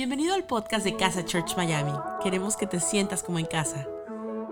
Bienvenido 0.00 0.34
al 0.34 0.44
podcast 0.44 0.82
de 0.82 0.96
Casa 0.96 1.26
Church 1.26 1.58
Miami. 1.58 1.92
Queremos 2.22 2.56
que 2.56 2.66
te 2.66 2.80
sientas 2.80 3.22
como 3.22 3.38
en 3.38 3.44
casa. 3.44 3.86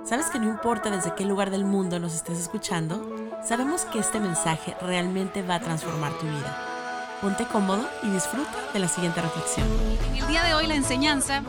¿Sabes 0.04 0.26
que 0.26 0.38
no 0.38 0.46
importa 0.46 0.90
desde 0.90 1.14
qué 1.14 1.24
lugar 1.24 1.48
del 1.50 1.64
mundo 1.64 1.98
nos 1.98 2.14
estés 2.14 2.38
escuchando? 2.38 3.00
Sabemos 3.42 3.86
que 3.86 3.98
este 3.98 4.20
mensaje 4.20 4.76
realmente 4.82 5.40
va 5.40 5.54
a 5.54 5.60
transformar 5.60 6.12
tu 6.18 6.26
vida. 6.26 7.18
Ponte 7.22 7.46
cómodo 7.46 7.88
y 8.02 8.10
disfruta 8.10 8.52
de 8.74 8.78
la 8.78 8.88
siguiente 8.88 9.22
reflexión. 9.22 9.66
En 10.10 10.16
el 10.22 10.28
día 10.28 10.44
de 10.44 10.52
hoy 10.52 10.66
la 10.66 10.74
enseñanza 10.74 11.42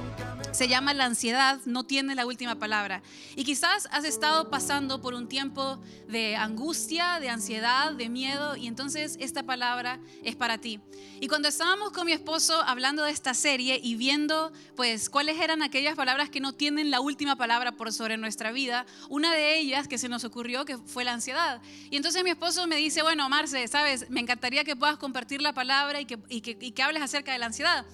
se 0.52 0.68
llama 0.68 0.93
La 0.93 1.05
ansiedad 1.05 1.59
no 1.65 1.84
tiene 1.84 2.15
la 2.15 2.25
última 2.25 2.55
palabra. 2.55 3.02
Y 3.36 3.43
quizás 3.43 3.88
has 3.91 4.04
estado 4.04 4.50
pasando 4.50 5.02
por 5.02 5.14
un 5.14 5.27
tiempo 5.27 5.79
de 6.07 6.36
angustia, 6.36 7.20
de 7.20 7.29
ansiedad, 7.29 7.93
de 7.93 8.09
miedo, 8.09 8.55
y 8.55 8.68
entonces 8.68 9.18
esta 9.20 9.43
palabra 9.43 10.00
es 10.23 10.36
para 10.36 10.57
ti. 10.57 10.79
Y 11.21 11.27
cuando 11.27 11.47
estábamos 11.47 11.91
con 11.91 12.05
mi 12.05 12.14
esposo 12.14 12.61
hablando 12.65 13.04
de 13.04 13.11
esta 13.11 13.33
serie 13.33 13.79
y 13.82 13.96
viendo 13.96 14.51
pues 14.75 15.09
cuáles 15.09 15.39
eran 15.39 15.61
aquellas 15.61 15.96
palabras 15.96 16.29
que 16.29 16.39
no 16.39 16.54
tienen 16.54 16.91
la 16.91 17.00
última 17.00 17.36
palabra 17.36 17.74
por 17.74 17.93
sobre 17.93 18.18
nuestra 18.18 18.52
vida, 18.52 18.86
una 19.10 19.33
de 19.33 19.60
ellas 19.60 19.88
que 19.88 19.97
se 19.97 20.10
nos 20.10 20.24
ocurrió 20.24 20.66
que 20.66 20.77
fue 20.77 21.04
la 21.04 21.13
ansiedad. 21.13 21.61
Y 21.89 21.97
entonces 21.97 22.24
mi 22.24 22.29
esposo 22.29 22.66
me 22.68 22.77
dice, 22.77 23.02
bueno, 23.02 23.27
Marce, 23.29 23.68
sabes, 23.68 24.10
me 24.10 24.19
encantaría 24.19 24.63
que 24.63 24.75
puedas 24.75 24.97
compartir 24.97 25.41
la 25.41 25.54
palabra 25.54 26.02
y 26.02 26.05
que, 26.05 26.18
y 26.29 26.41
que, 26.41 26.57
y 26.60 26.71
que 26.71 26.83
hables 26.83 27.04
acerca 27.04 27.33
de 27.33 27.39
la 27.39 27.47
ansiedad. 27.47 27.86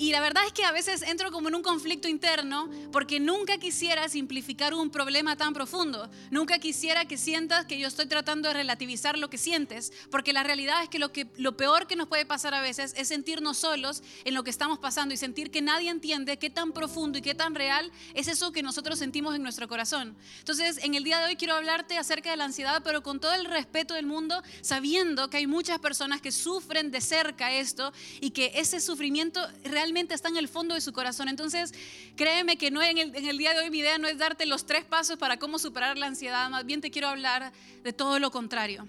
Y 0.00 0.12
la 0.12 0.22
verdad 0.22 0.46
es 0.46 0.54
que 0.54 0.64
a 0.64 0.72
veces 0.72 1.02
entro 1.02 1.30
como 1.30 1.50
en 1.50 1.56
un 1.56 1.62
conflicto 1.62 2.08
interno 2.08 2.70
porque 2.90 3.20
nunca 3.20 3.58
quisiera 3.58 4.08
simplificar 4.08 4.72
un 4.72 4.88
problema 4.88 5.36
tan 5.36 5.52
profundo. 5.52 6.10
Nunca 6.30 6.58
quisiera 6.58 7.04
que 7.04 7.18
sientas 7.18 7.66
que 7.66 7.78
yo 7.78 7.86
estoy 7.86 8.06
tratando 8.06 8.48
de 8.48 8.54
relativizar 8.54 9.18
lo 9.18 9.28
que 9.28 9.36
sientes, 9.36 9.92
porque 10.10 10.32
la 10.32 10.42
realidad 10.42 10.82
es 10.82 10.88
que 10.88 10.98
lo, 10.98 11.12
que, 11.12 11.26
lo 11.36 11.54
peor 11.54 11.86
que 11.86 11.96
nos 11.96 12.08
puede 12.08 12.24
pasar 12.24 12.54
a 12.54 12.62
veces 12.62 12.94
es 12.96 13.08
sentirnos 13.08 13.58
solos 13.58 14.02
en 14.24 14.32
lo 14.32 14.42
que 14.42 14.48
estamos 14.48 14.78
pasando 14.78 15.12
y 15.12 15.18
sentir 15.18 15.50
que 15.50 15.60
nadie 15.60 15.90
entiende 15.90 16.38
qué 16.38 16.48
tan 16.48 16.72
profundo 16.72 17.18
y 17.18 17.22
qué 17.22 17.34
tan 17.34 17.54
real 17.54 17.92
es 18.14 18.26
eso 18.26 18.52
que 18.52 18.62
nosotros 18.62 18.98
sentimos 18.98 19.36
en 19.36 19.42
nuestro 19.42 19.68
corazón. 19.68 20.16
Entonces, 20.38 20.78
en 20.82 20.94
el 20.94 21.04
día 21.04 21.18
de 21.18 21.26
hoy 21.26 21.36
quiero 21.36 21.56
hablarte 21.56 21.98
acerca 21.98 22.30
de 22.30 22.38
la 22.38 22.44
ansiedad, 22.44 22.80
pero 22.82 23.02
con 23.02 23.20
todo 23.20 23.34
el 23.34 23.44
respeto 23.44 23.92
del 23.92 24.06
mundo, 24.06 24.42
sabiendo 24.62 25.28
que 25.28 25.36
hay 25.36 25.46
muchas 25.46 25.78
personas 25.78 26.22
que 26.22 26.32
sufren 26.32 26.90
de 26.90 27.02
cerca 27.02 27.52
esto 27.52 27.92
y 28.22 28.30
que 28.30 28.52
ese 28.54 28.80
sufrimiento 28.80 29.46
realmente 29.62 29.89
está 29.96 30.28
en 30.28 30.36
el 30.36 30.48
fondo 30.48 30.74
de 30.74 30.80
su 30.80 30.92
corazón. 30.92 31.28
Entonces, 31.28 31.72
créeme 32.16 32.56
que 32.56 32.70
no 32.70 32.82
en 32.82 32.98
el, 32.98 33.14
en 33.14 33.26
el 33.26 33.38
día 33.38 33.52
de 33.52 33.60
hoy 33.60 33.70
mi 33.70 33.78
idea 33.78 33.98
no 33.98 34.08
es 34.08 34.18
darte 34.18 34.46
los 34.46 34.66
tres 34.66 34.84
pasos 34.84 35.18
para 35.18 35.38
cómo 35.38 35.58
superar 35.58 35.98
la 35.98 36.06
ansiedad, 36.06 36.48
más 36.50 36.64
bien 36.64 36.80
te 36.80 36.90
quiero 36.90 37.08
hablar 37.08 37.52
de 37.82 37.92
todo 37.92 38.18
lo 38.18 38.30
contrario. 38.30 38.88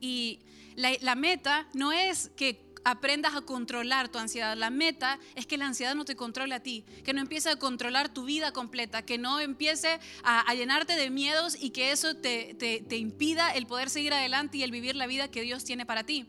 Y 0.00 0.40
la, 0.76 1.14
meta 1.14 1.66
no 1.74 1.92
es 1.92 2.30
que 2.36 2.64
aprendas 2.84 3.34
a 3.34 3.42
controlar 3.42 4.08
tu 4.08 4.18
ansiedad. 4.18 4.56
La 4.56 4.70
meta 4.70 5.18
es 5.34 5.46
que 5.46 5.58
la 5.58 5.66
ansiedad 5.66 5.94
no 5.94 6.04
te 6.04 6.16
controle 6.16 6.54
a 6.54 6.60
ti, 6.60 6.84
que 7.04 7.12
no 7.12 7.20
empiece 7.20 7.50
a 7.50 7.56
controlar 7.56 8.12
tu 8.12 8.24
vida 8.24 8.52
completa, 8.52 9.02
que 9.02 9.18
no 9.18 9.40
empiece 9.40 10.00
a, 10.22 10.54
llenarte 10.54 10.94
de 10.94 11.10
miedos 11.10 11.56
y 11.60 11.70
que 11.70 11.92
eso 11.92 12.16
te, 12.16 12.54
te, 12.54 12.80
te, 12.80 12.96
impida 12.96 13.50
el 13.50 13.66
poder 13.66 13.90
seguir 13.90 14.14
adelante 14.14 14.58
y 14.58 14.62
el 14.62 14.70
vivir 14.70 14.96
la 14.96 15.06
vida 15.06 15.30
que 15.30 15.42
Dios 15.42 15.64
tiene 15.64 15.84
para 15.84 16.04
ti. 16.04 16.26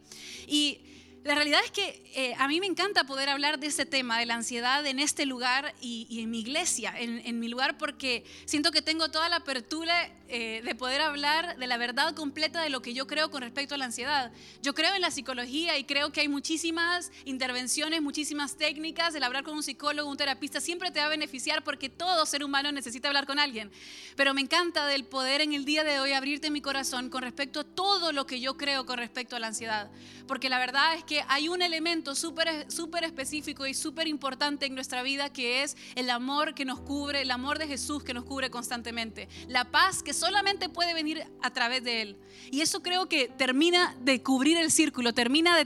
Y 0.47 0.81
la 1.23 1.35
realidad 1.35 1.59
es 1.63 1.71
que 1.71 2.01
eh, 2.15 2.33
a 2.39 2.47
mí 2.47 2.59
me 2.59 2.65
encanta 2.65 3.03
poder 3.03 3.29
hablar 3.29 3.59
de 3.59 3.67
ese 3.67 3.85
tema, 3.85 4.17
de 4.19 4.25
la 4.25 4.33
ansiedad 4.33 4.85
en 4.85 4.99
este 4.99 5.25
lugar 5.27 5.75
y, 5.79 6.07
y 6.09 6.21
en 6.21 6.31
mi 6.31 6.39
iglesia, 6.39 6.93
en, 6.97 7.21
en, 7.25 7.39
mi 7.39 7.47
lugar, 7.47 7.77
porque 7.77 8.23
siento 8.45 8.71
que 8.71 8.81
tengo 8.81 9.09
toda 9.11 9.29
la 9.29 9.37
apertura 9.37 10.09
eh, 10.33 10.61
de 10.63 10.75
poder 10.75 11.01
hablar 11.01 11.57
de 11.57 11.67
la 11.67 11.75
verdad 11.75 12.15
completa 12.15 12.61
de 12.61 12.69
lo 12.69 12.81
que 12.81 12.93
yo 12.93 13.05
creo 13.05 13.29
con 13.29 13.41
respecto 13.41 13.75
a 13.75 13.77
la 13.77 13.83
ansiedad. 13.83 14.31
Yo 14.61 14.73
creo 14.73 14.95
en 14.95 15.01
la 15.01 15.11
psicología 15.11 15.77
y 15.77 15.83
creo 15.83 16.13
que 16.13 16.21
hay 16.21 16.29
muchísimas 16.29 17.11
intervenciones, 17.25 18.01
muchísimas 18.01 18.55
técnicas. 18.55 19.13
El 19.13 19.23
hablar 19.23 19.43
con 19.43 19.55
un 19.55 19.61
psicólogo, 19.61 20.09
un 20.09 20.15
terapista, 20.15 20.61
siempre 20.61 20.89
te 20.89 21.01
va 21.01 21.07
a 21.07 21.09
beneficiar 21.09 21.65
porque 21.65 21.89
todo 21.89 22.25
ser 22.25 22.45
humano 22.45 22.71
necesita 22.71 23.09
hablar 23.09 23.25
con 23.25 23.39
alguien. 23.39 23.71
Pero 24.15 24.33
me 24.33 24.39
encanta 24.39 24.85
del 24.85 25.03
poder 25.03 25.41
en 25.41 25.51
el 25.51 25.65
día 25.65 25.83
de 25.83 25.99
hoy 25.99 26.13
abrirte 26.13 26.49
mi 26.49 26.61
corazón 26.61 27.09
con 27.09 27.23
respecto 27.23 27.59
a 27.59 27.63
todo 27.65 28.13
lo 28.13 28.25
que 28.25 28.39
yo 28.39 28.55
creo 28.55 28.85
con 28.85 28.99
respecto 28.99 29.35
a 29.35 29.39
la 29.39 29.47
ansiedad. 29.47 29.91
Porque 30.27 30.47
la 30.47 30.59
verdad 30.59 30.95
es 30.95 31.03
que 31.03 31.10
que 31.11 31.25
hay 31.27 31.49
un 31.49 31.61
elemento 31.61 32.15
súper 32.15 32.71
super 32.71 33.03
específico 33.03 33.67
y 33.67 33.73
súper 33.73 34.07
importante 34.07 34.65
en 34.65 34.75
nuestra 34.75 35.03
vida 35.03 35.29
que 35.29 35.61
es 35.61 35.75
el 35.95 36.09
amor 36.09 36.55
que 36.55 36.63
nos 36.63 36.79
cubre, 36.79 37.23
el 37.23 37.31
amor 37.31 37.59
de 37.59 37.67
Jesús 37.67 38.01
que 38.01 38.13
nos 38.13 38.23
cubre 38.23 38.49
constantemente. 38.49 39.27
La 39.49 39.69
paz 39.69 40.03
que 40.03 40.13
solamente 40.13 40.69
puede 40.69 40.93
venir 40.93 41.25
a 41.41 41.51
través 41.51 41.83
de 41.83 42.01
Él. 42.01 42.17
Y 42.49 42.61
eso 42.61 42.81
creo 42.81 43.09
que 43.09 43.27
termina 43.27 43.93
de 43.99 44.23
cubrir 44.23 44.55
el 44.55 44.71
círculo, 44.71 45.13
termina 45.13 45.57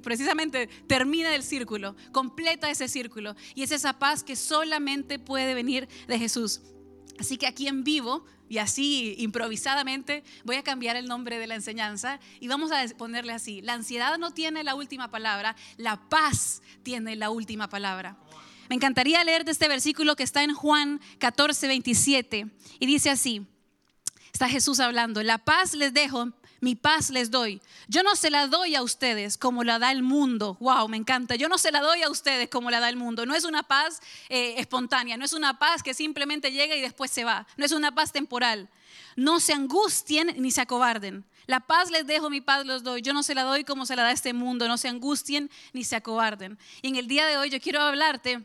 precisamente 0.00 0.68
termina 0.86 1.34
el 1.34 1.42
círculo, 1.42 1.96
completa 2.12 2.70
ese 2.70 2.86
círculo. 2.86 3.34
Y 3.56 3.64
es 3.64 3.72
esa 3.72 3.98
paz 3.98 4.22
que 4.22 4.36
solamente 4.36 5.18
puede 5.18 5.54
venir 5.54 5.88
de 6.06 6.20
Jesús. 6.20 6.60
Así 7.18 7.36
que 7.36 7.46
aquí 7.46 7.66
en 7.66 7.84
vivo 7.84 8.24
y 8.48 8.58
así 8.58 9.14
improvisadamente 9.18 10.22
voy 10.44 10.56
a 10.56 10.62
cambiar 10.62 10.96
el 10.96 11.06
nombre 11.06 11.38
de 11.38 11.46
la 11.46 11.54
enseñanza 11.54 12.20
y 12.40 12.48
vamos 12.48 12.70
a 12.72 12.86
ponerle 12.96 13.32
así. 13.32 13.60
La 13.62 13.74
ansiedad 13.74 14.16
no 14.18 14.32
tiene 14.32 14.64
la 14.64 14.74
última 14.74 15.10
palabra, 15.10 15.56
la 15.76 16.08
paz 16.08 16.62
tiene 16.82 17.16
la 17.16 17.30
última 17.30 17.68
palabra. 17.68 18.16
Me 18.68 18.76
encantaría 18.76 19.22
leerte 19.24 19.50
este 19.50 19.68
versículo 19.68 20.14
que 20.14 20.22
está 20.22 20.42
en 20.42 20.54
Juan 20.54 21.00
14, 21.18 21.66
27 21.68 22.46
y 22.78 22.86
dice 22.86 23.10
así, 23.10 23.46
está 24.32 24.48
Jesús 24.48 24.78
hablando, 24.78 25.22
la 25.22 25.38
paz 25.38 25.74
les 25.74 25.92
dejo, 25.92 26.32
mi 26.60 26.74
paz 26.74 27.10
les 27.10 27.30
doy. 27.30 27.60
Yo 27.86 28.02
no 28.02 28.16
se 28.16 28.30
la 28.30 28.46
doy 28.46 28.74
a 28.74 28.82
ustedes 28.82 29.38
como 29.38 29.64
la 29.64 29.78
da 29.78 29.92
el 29.92 30.02
mundo. 30.02 30.56
Wow, 30.60 30.88
me 30.88 30.96
encanta. 30.96 31.36
Yo 31.36 31.48
no 31.48 31.58
se 31.58 31.70
la 31.70 31.80
doy 31.80 32.02
a 32.02 32.10
ustedes 32.10 32.48
como 32.48 32.70
la 32.70 32.80
da 32.80 32.88
el 32.88 32.96
mundo. 32.96 33.26
No 33.26 33.34
es 33.34 33.44
una 33.44 33.62
paz 33.62 34.00
eh, 34.28 34.54
espontánea, 34.58 35.16
no 35.16 35.24
es 35.24 35.32
una 35.32 35.58
paz 35.58 35.82
que 35.82 35.94
simplemente 35.94 36.50
llega 36.50 36.74
y 36.74 36.80
después 36.80 37.10
se 37.10 37.24
va. 37.24 37.46
No 37.56 37.64
es 37.64 37.72
una 37.72 37.94
paz 37.94 38.12
temporal. 38.12 38.68
No 39.16 39.40
se 39.40 39.52
angustien 39.52 40.34
ni 40.36 40.50
se 40.50 40.60
acobarden. 40.60 41.24
La 41.46 41.60
paz 41.60 41.90
les 41.90 42.06
dejo, 42.06 42.28
mi 42.28 42.40
paz 42.40 42.66
los 42.66 42.82
doy. 42.82 43.02
Yo 43.02 43.12
no 43.12 43.22
se 43.22 43.34
la 43.34 43.42
doy 43.42 43.64
como 43.64 43.86
se 43.86 43.96
la 43.96 44.02
da 44.02 44.12
este 44.12 44.32
mundo. 44.32 44.68
No 44.68 44.76
se 44.76 44.88
angustien 44.88 45.50
ni 45.72 45.84
se 45.84 45.96
acobarden. 45.96 46.58
Y 46.82 46.88
en 46.88 46.96
el 46.96 47.08
día 47.08 47.26
de 47.26 47.36
hoy 47.36 47.50
yo 47.50 47.60
quiero 47.60 47.80
hablarte 47.80 48.44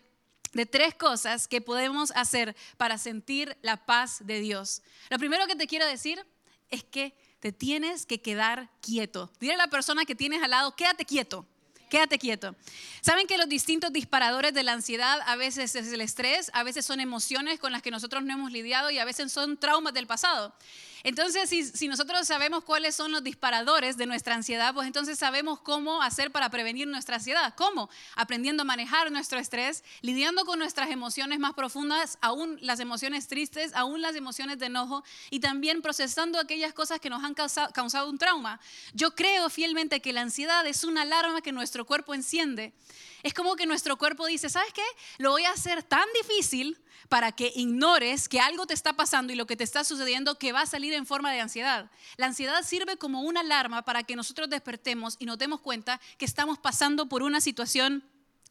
de 0.53 0.66
tres 0.66 0.94
cosas 0.94 1.47
que 1.47 1.62
podemos 1.62 2.12
hacer 2.12 2.56
para 2.78 2.97
sentir 2.97 3.57
la 3.62 3.85
paz 3.85 4.25
de 4.25 4.40
Dios. 4.40 4.81
Lo 5.09 5.18
primero 5.18 5.47
que 5.47 5.56
te 5.56 5.68
quiero 5.68 5.85
decir 5.85 6.23
es 6.69 6.84
que 6.84 7.13
te 7.43 7.51
tienes 7.51 8.05
que 8.05 8.21
quedar 8.21 8.69
quieto. 8.79 9.29
Dile 9.41 9.55
a 9.55 9.57
la 9.57 9.67
persona 9.67 10.05
que 10.05 10.15
tienes 10.15 10.41
al 10.41 10.51
lado, 10.51 10.77
quédate 10.77 11.03
quieto. 11.03 11.45
Quédate 11.89 12.17
quieto. 12.17 12.55
Saben 13.01 13.27
que 13.27 13.37
los 13.37 13.49
distintos 13.49 13.91
disparadores 13.91 14.53
de 14.53 14.63
la 14.63 14.71
ansiedad 14.71 15.19
a 15.25 15.35
veces 15.35 15.75
es 15.75 15.91
el 15.91 15.99
estrés, 15.99 16.51
a 16.53 16.63
veces 16.63 16.85
son 16.85 17.01
emociones 17.01 17.59
con 17.59 17.73
las 17.73 17.81
que 17.81 17.91
nosotros 17.91 18.23
no 18.23 18.31
hemos 18.31 18.53
lidiado 18.53 18.91
y 18.91 18.97
a 18.97 19.03
veces 19.03 19.29
son 19.33 19.57
traumas 19.57 19.93
del 19.93 20.07
pasado. 20.07 20.55
Entonces, 21.03 21.50
si, 21.50 21.88
nosotros 21.90 22.25
sabemos 22.25 22.64
cuáles 22.64 22.96
son 22.96 23.12
los 23.12 23.24
disparadores 23.24 23.97
de 23.97 24.06
nuestra 24.06 24.36
ansiedad, 24.36 24.74
pues 24.74 24.88
entonces 24.88 25.19
sabemos 25.19 25.59
cómo 25.59 26.02
hacer 26.02 26.31
para 26.31 26.50
prevenir 26.50 26.88
nuestra 26.88 27.18
ansiedad. 27.18 27.53
¿Cómo? 27.58 27.90
Aprendiendo 28.16 28.62
a 28.62 28.66
manejar 28.66 29.12
nuestro 29.12 29.38
estrés, 29.38 29.84
lidiando 30.02 30.46
con 30.46 30.59
nuestras 30.59 30.90
emociones 30.91 31.40
más 31.40 31.53
profundas, 31.53 32.18
aún 32.22 32.58
las 32.62 32.80
emociones 32.80 33.28
tristes, 33.28 33.74
aún 33.74 34.02
las 34.02 34.16
emociones 34.16 34.59
de 34.59 34.68
enojo, 34.68 35.03
y 35.30 35.41
también 35.41 35.81
procesando 35.81 36.40
aquellas 36.40 36.74
cosas 36.74 37.02
que 37.02 37.09
nos 37.09 37.22
han 37.24 37.34
causado 37.34 38.09
un 38.09 38.18
trauma. 38.18 38.62
Yo 38.94 39.14
creo 39.14 39.50
fielmente 39.50 40.00
que 40.00 40.14
la 40.14 40.22
ansiedad 40.22 40.66
es 40.66 40.85
una 40.85 41.02
alarma 41.02 41.41
que 41.41 41.52
nuestro 41.52 41.85
cuerpo 41.85 42.14
enciende. 42.14 42.74
Es 43.23 43.34
como 43.34 43.56
que 43.56 43.66
nuestro 43.66 43.97
cuerpo 43.97 44.25
dice, 44.25 44.50
¿sabes 44.50 44.73
qué? 44.73 44.84
Lo 45.17 45.31
voy 45.31 45.45
a 45.45 45.51
hacer 45.51 45.81
tan 45.81 46.06
difícil 46.22 46.78
para 47.07 47.31
que 47.31 47.53
ignores 47.56 48.28
que 48.28 48.41
algo 48.41 48.67
te 48.67 48.73
está 48.73 48.94
pasando 48.94 49.31
y 49.31 49.35
lo 49.38 49.47
que 49.47 49.56
te 49.56 49.63
está 49.63 49.85
sucediendo 49.85 50.38
que 50.38 50.51
va 50.51 50.61
a 50.61 50.66
salir 50.66 50.94
en 50.94 51.06
forma 51.06 51.31
de 51.31 51.39
ansiedad. 51.39 51.89
La 52.17 52.25
ansiedad 52.25 52.61
sirve 52.63 52.97
como 52.97 53.22
una 53.22 53.39
alarma 53.39 53.85
para 53.85 54.03
que 54.03 54.17
nosotros 54.17 54.50
despertemos 54.50 55.16
y 55.19 55.25
nos 55.25 55.38
demos 55.38 55.61
cuenta 55.61 56.01
que 56.17 56.25
estamos 56.25 56.59
pasando 56.59 57.07
por 57.07 57.23
una 57.23 57.39
situación 57.39 58.03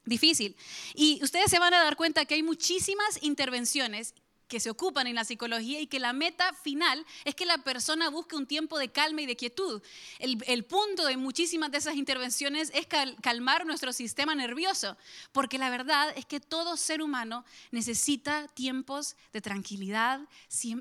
difícil. 0.04 0.56
Y 0.94 1.22
ustedes 1.22 1.50
se 1.50 1.58
van 1.58 1.74
a 1.74 1.84
dar 1.84 1.96
cuenta 1.96 2.24
que 2.24 2.34
hay 2.34 2.42
muchísimas 2.42 3.22
intervenciones 3.22 4.14
que 4.52 4.60
se 4.60 4.68
ocupan 4.68 5.06
en 5.06 5.14
la 5.14 5.24
psicología 5.24 5.80
y 5.80 5.86
que 5.86 5.98
la 5.98 6.12
meta 6.12 6.52
final 6.52 7.06
es 7.24 7.34
que 7.34 7.46
la 7.46 7.56
persona 7.56 8.10
busque 8.10 8.36
un 8.36 8.46
tiempo 8.46 8.78
de 8.78 8.92
calma 8.92 9.22
y 9.22 9.26
de 9.26 9.34
quietud. 9.34 9.80
El, 10.18 10.64
punto 10.66 11.06
de 11.06 11.16
muchísimas 11.16 11.70
de 11.70 11.78
esas 11.78 11.94
intervenciones 11.94 12.70
es 12.74 12.86
cal, 12.86 13.16
calmar 13.22 13.64
nuestro 13.64 13.94
sistema 13.94 14.34
nervioso, 14.34 14.98
porque 15.32 15.56
la 15.56 15.70
verdad 15.70 16.12
es 16.18 16.26
que 16.26 16.38
todo 16.38 16.76
ser 16.76 17.00
humano 17.00 17.46
necesita 17.70 18.46
tiempos 18.48 19.16
de 19.32 19.40
tranquilidad, 19.40 20.20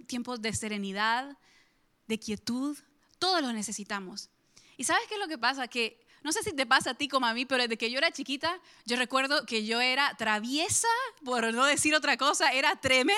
tiempos 0.05 0.41
de 0.41 0.51
serenidad, 0.51 1.37
de 2.09 2.19
quietud, 2.19 2.77
todos 3.19 3.41
los 3.41 3.53
necesitamos. 3.53 4.27
¿Y 4.75 4.83
sabes 4.83 5.03
qué 5.07 5.13
es 5.13 5.21
lo 5.21 5.29
que 5.29 5.37
pasa? 5.37 5.69
Que 5.69 6.05
No 6.23 6.31
sé 6.31 6.43
si 6.43 6.53
te 6.53 6.65
pasa 6.65 6.91
a 6.91 6.93
ti 6.93 7.07
como 7.07 7.25
a 7.25 7.33
mí, 7.33 7.45
pero 7.45 7.63
desde 7.63 7.77
que 7.77 7.89
yo 7.89 7.97
era 7.97 8.11
chiquita, 8.11 8.59
yo 8.85 8.95
recuerdo 8.95 9.45
que 9.45 9.65
yo 9.65 9.81
era 9.81 10.15
traviesa, 10.17 10.87
por 11.23 11.51
no 11.53 11.65
decir 11.65 11.95
otra 11.95 12.15
cosa, 12.17 12.51
era 12.51 12.75
tremenda. 12.75 13.15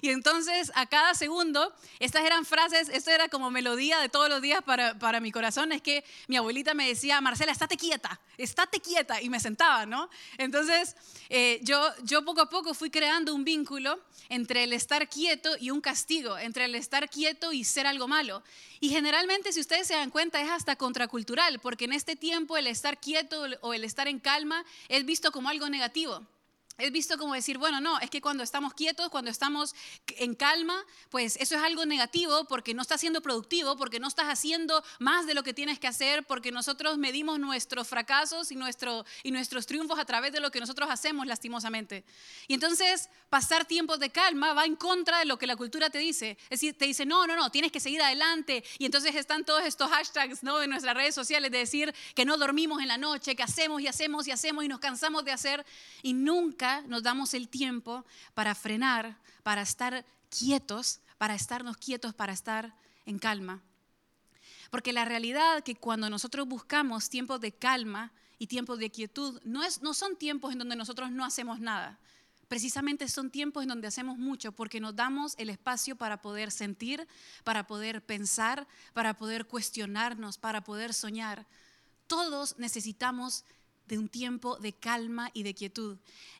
Y 0.00 0.10
entonces 0.10 0.72
a 0.74 0.86
cada 0.86 1.14
segundo, 1.14 1.72
estas 2.00 2.24
eran 2.24 2.44
frases, 2.44 2.88
esto 2.88 3.10
era 3.10 3.28
como 3.28 3.50
melodía 3.50 4.00
de 4.00 4.08
todos 4.08 4.28
los 4.28 4.42
días 4.42 4.62
para, 4.64 4.98
para 4.98 5.20
mi 5.20 5.30
corazón, 5.30 5.70
es 5.72 5.80
que 5.80 6.04
mi 6.26 6.36
abuelita 6.36 6.74
me 6.74 6.88
decía, 6.88 7.20
Marcela, 7.20 7.52
estate 7.52 7.76
quieta, 7.76 8.20
estate 8.36 8.80
quieta, 8.80 9.22
y 9.22 9.28
me 9.30 9.38
sentaba, 9.38 9.86
¿no? 9.86 10.10
Entonces 10.38 10.96
eh, 11.28 11.60
yo, 11.62 11.80
yo 12.02 12.24
poco 12.24 12.40
a 12.40 12.48
poco 12.48 12.74
fui 12.74 12.90
creando 12.90 13.34
un 13.34 13.44
vínculo 13.44 14.00
entre 14.28 14.64
el 14.64 14.72
estar 14.72 15.08
quieto 15.08 15.50
y 15.60 15.70
un 15.70 15.80
castigo, 15.80 16.38
entre 16.38 16.64
el 16.64 16.74
estar 16.74 17.08
quieto 17.08 17.52
y 17.52 17.64
ser 17.64 17.86
algo 17.86 18.08
malo. 18.08 18.42
Y 18.80 18.90
generalmente, 18.90 19.52
si 19.52 19.60
ustedes 19.60 19.86
se 19.86 19.94
dan 19.94 20.10
cuenta, 20.10 20.40
es 20.40 20.50
hasta 20.50 20.76
contracultural, 20.76 21.58
porque 21.60 21.84
en 21.84 21.92
este 21.92 22.16
tiempo 22.24 22.56
el 22.56 22.66
estar 22.68 22.98
quieto 22.98 23.44
o 23.60 23.74
el 23.74 23.84
estar 23.84 24.08
en 24.08 24.18
calma 24.18 24.64
es 24.88 25.04
visto 25.04 25.30
como 25.30 25.50
algo 25.50 25.68
negativo 25.68 26.26
es 26.76 26.90
visto 26.90 27.16
como 27.18 27.34
decir, 27.34 27.56
bueno, 27.56 27.80
no, 27.80 28.00
es 28.00 28.10
que 28.10 28.20
cuando 28.20 28.42
estamos 28.42 28.74
quietos, 28.74 29.08
cuando 29.08 29.30
estamos 29.30 29.74
en 30.16 30.34
calma, 30.34 30.84
pues 31.08 31.36
eso 31.36 31.54
es 31.54 31.62
algo 31.62 31.86
negativo 31.86 32.46
porque 32.46 32.74
no 32.74 32.82
estás 32.82 33.00
siendo 33.00 33.22
productivo, 33.22 33.76
porque 33.76 34.00
no 34.00 34.08
estás 34.08 34.26
haciendo 34.26 34.82
más 34.98 35.26
de 35.26 35.34
lo 35.34 35.44
que 35.44 35.54
tienes 35.54 35.78
que 35.78 35.86
hacer, 35.86 36.24
porque 36.24 36.50
nosotros 36.50 36.98
medimos 36.98 37.38
nuestros 37.38 37.86
fracasos 37.86 38.50
y, 38.50 38.56
nuestro, 38.56 39.04
y 39.22 39.30
nuestros 39.30 39.66
triunfos 39.66 40.00
a 40.00 40.04
través 40.04 40.32
de 40.32 40.40
lo 40.40 40.50
que 40.50 40.58
nosotros 40.58 40.90
hacemos 40.90 41.28
lastimosamente. 41.28 42.04
Y 42.48 42.54
entonces 42.54 43.08
pasar 43.30 43.66
tiempos 43.66 44.00
de 44.00 44.10
calma 44.10 44.52
va 44.52 44.64
en 44.64 44.74
contra 44.74 45.20
de 45.20 45.26
lo 45.26 45.38
que 45.38 45.46
la 45.46 45.54
cultura 45.54 45.90
te 45.90 45.98
dice. 45.98 46.36
Es 46.44 46.60
decir, 46.60 46.76
te 46.76 46.86
dice, 46.86 47.06
no, 47.06 47.26
no, 47.28 47.36
no, 47.36 47.50
tienes 47.50 47.70
que 47.70 47.78
seguir 47.78 48.02
adelante. 48.02 48.64
Y 48.78 48.86
entonces 48.86 49.14
están 49.14 49.44
todos 49.44 49.64
estos 49.64 49.90
hashtags 49.90 50.42
¿no? 50.42 50.60
en 50.60 50.70
nuestras 50.70 50.96
redes 50.96 51.14
sociales 51.14 51.52
de 51.52 51.58
decir 51.58 51.94
que 52.16 52.24
no 52.24 52.36
dormimos 52.36 52.82
en 52.82 52.88
la 52.88 52.98
noche, 52.98 53.36
que 53.36 53.44
hacemos 53.44 53.80
y 53.80 53.86
hacemos 53.86 54.26
y 54.26 54.32
hacemos 54.32 54.64
y 54.64 54.68
nos 54.68 54.80
cansamos 54.80 55.24
de 55.24 55.30
hacer 55.30 55.64
y 56.02 56.14
nunca 56.14 56.63
nos 56.86 57.02
damos 57.02 57.34
el 57.34 57.48
tiempo 57.48 58.04
para 58.34 58.54
frenar, 58.54 59.18
para 59.42 59.62
estar 59.62 60.04
quietos, 60.28 61.00
para 61.18 61.34
estarnos 61.34 61.76
quietos, 61.76 62.14
para 62.14 62.32
estar 62.32 62.74
en 63.06 63.18
calma. 63.18 63.62
Porque 64.70 64.92
la 64.92 65.04
realidad 65.04 65.62
que 65.62 65.76
cuando 65.76 66.10
nosotros 66.10 66.48
buscamos 66.48 67.08
tiempos 67.08 67.40
de 67.40 67.52
calma 67.52 68.12
y 68.38 68.46
tiempos 68.46 68.78
de 68.78 68.90
quietud, 68.90 69.40
no, 69.44 69.62
es, 69.62 69.82
no 69.82 69.94
son 69.94 70.16
tiempos 70.16 70.52
en 70.52 70.58
donde 70.58 70.76
nosotros 70.76 71.10
no 71.10 71.24
hacemos 71.24 71.60
nada. 71.60 71.98
Precisamente 72.48 73.08
son 73.08 73.30
tiempos 73.30 73.62
en 73.62 73.68
donde 73.68 73.88
hacemos 73.88 74.18
mucho 74.18 74.52
porque 74.52 74.80
nos 74.80 74.94
damos 74.96 75.34
el 75.38 75.50
espacio 75.50 75.96
para 75.96 76.20
poder 76.20 76.50
sentir, 76.50 77.06
para 77.42 77.66
poder 77.66 78.04
pensar, 78.04 78.66
para 78.92 79.14
poder 79.14 79.46
cuestionarnos, 79.46 80.38
para 80.38 80.62
poder 80.62 80.92
soñar. 80.92 81.46
Todos 82.06 82.58
necesitamos 82.58 83.44
de 83.86 83.98
un 83.98 84.08
tiempo 84.08 84.56
de 84.56 84.72
calma 84.72 85.30
y 85.34 85.42
de 85.42 85.54
quietud. 85.54 85.98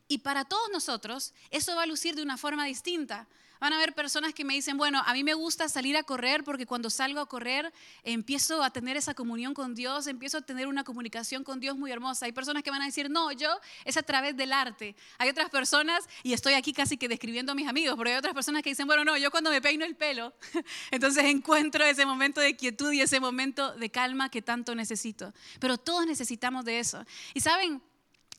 Y 0.08 0.18
para 0.18 0.44
todos 0.44 0.70
nosotros 0.72 1.34
eso 1.50 1.74
va 1.76 1.82
a 1.84 1.86
lucir 1.86 2.14
de 2.14 2.22
una 2.22 2.36
forma 2.36 2.66
distinta. 2.66 3.26
Van 3.64 3.72
a 3.72 3.76
haber 3.76 3.94
personas 3.94 4.34
que 4.34 4.44
me 4.44 4.52
dicen, 4.52 4.76
bueno, 4.76 5.02
a 5.06 5.14
mí 5.14 5.24
me 5.24 5.32
gusta 5.32 5.70
salir 5.70 5.96
a 5.96 6.02
correr 6.02 6.44
porque 6.44 6.66
cuando 6.66 6.90
salgo 6.90 7.18
a 7.18 7.24
correr 7.24 7.72
empiezo 8.02 8.62
a 8.62 8.68
tener 8.68 8.98
esa 8.98 9.14
comunión 9.14 9.54
con 9.54 9.74
Dios, 9.74 10.06
empiezo 10.06 10.36
a 10.36 10.42
tener 10.42 10.66
una 10.66 10.84
comunicación 10.84 11.44
con 11.44 11.60
Dios 11.60 11.74
muy 11.78 11.90
hermosa. 11.90 12.26
Hay 12.26 12.32
personas 12.32 12.62
que 12.62 12.70
van 12.70 12.82
a 12.82 12.84
decir, 12.84 13.08
no, 13.08 13.32
yo 13.32 13.48
es 13.86 13.96
a 13.96 14.02
través 14.02 14.36
del 14.36 14.52
arte. 14.52 14.94
Hay 15.16 15.30
otras 15.30 15.48
personas, 15.48 16.06
y 16.22 16.34
estoy 16.34 16.52
aquí 16.52 16.74
casi 16.74 16.98
que 16.98 17.08
describiendo 17.08 17.52
a 17.52 17.54
mis 17.54 17.66
amigos, 17.66 17.94
pero 17.96 18.10
hay 18.10 18.16
otras 18.16 18.34
personas 18.34 18.62
que 18.62 18.68
dicen, 18.68 18.86
bueno, 18.86 19.02
no, 19.02 19.16
yo 19.16 19.30
cuando 19.30 19.48
me 19.48 19.62
peino 19.62 19.86
el 19.86 19.96
pelo, 19.96 20.34
entonces 20.90 21.24
encuentro 21.24 21.86
ese 21.86 22.04
momento 22.04 22.42
de 22.42 22.56
quietud 22.56 22.92
y 22.92 23.00
ese 23.00 23.18
momento 23.18 23.74
de 23.76 23.88
calma 23.88 24.28
que 24.28 24.42
tanto 24.42 24.74
necesito. 24.74 25.32
Pero 25.58 25.78
todos 25.78 26.04
necesitamos 26.04 26.66
de 26.66 26.80
eso. 26.80 27.02
Y 27.32 27.40
saben, 27.40 27.80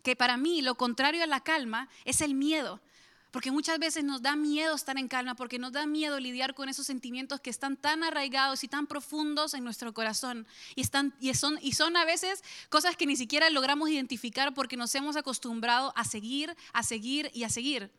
que 0.03 0.15
para 0.15 0.37
mí 0.37 0.61
lo 0.61 0.75
contrario 0.75 1.23
a 1.23 1.25
la 1.25 1.39
calma 1.39 1.89
es 2.05 2.21
el 2.21 2.35
miedo. 2.35 2.79
Porque 3.35 3.51
muchas 3.51 3.79
veces 3.79 4.05
nos 4.05 4.21
da 4.21 4.37
miedo 4.37 4.73
estar 4.73 4.97
en 4.97 5.09
calma, 5.09 5.35
porque 5.35 5.59
nos 5.59 5.73
da 5.73 5.85
miedo 5.85 6.21
lidiar 6.21 6.55
con 6.55 6.69
esos 6.69 6.85
sentimientos 6.85 7.41
que 7.41 7.49
están 7.49 7.75
tan 7.75 8.01
arraigados 8.01 8.63
y 8.63 8.69
tan 8.69 8.87
profundos 8.87 9.53
en 9.53 9.65
nuestro 9.65 9.93
corazón. 9.93 10.47
Y, 10.73 10.79
están, 10.79 11.13
y, 11.19 11.33
son, 11.33 11.59
y 11.61 11.73
son 11.73 11.97
a 11.97 12.05
veces 12.05 12.45
cosas 12.69 12.95
que 12.95 13.05
ni 13.05 13.17
siquiera 13.17 13.49
logramos 13.49 13.89
identificar 13.89 14.53
porque 14.53 14.77
nos 14.77 14.95
hemos 14.95 15.17
acostumbrado 15.17 15.91
a 15.97 16.05
seguir, 16.05 16.55
a 16.71 16.81
seguir 16.81 17.29
y 17.33 17.43
a 17.43 17.49
seguir. 17.49 17.91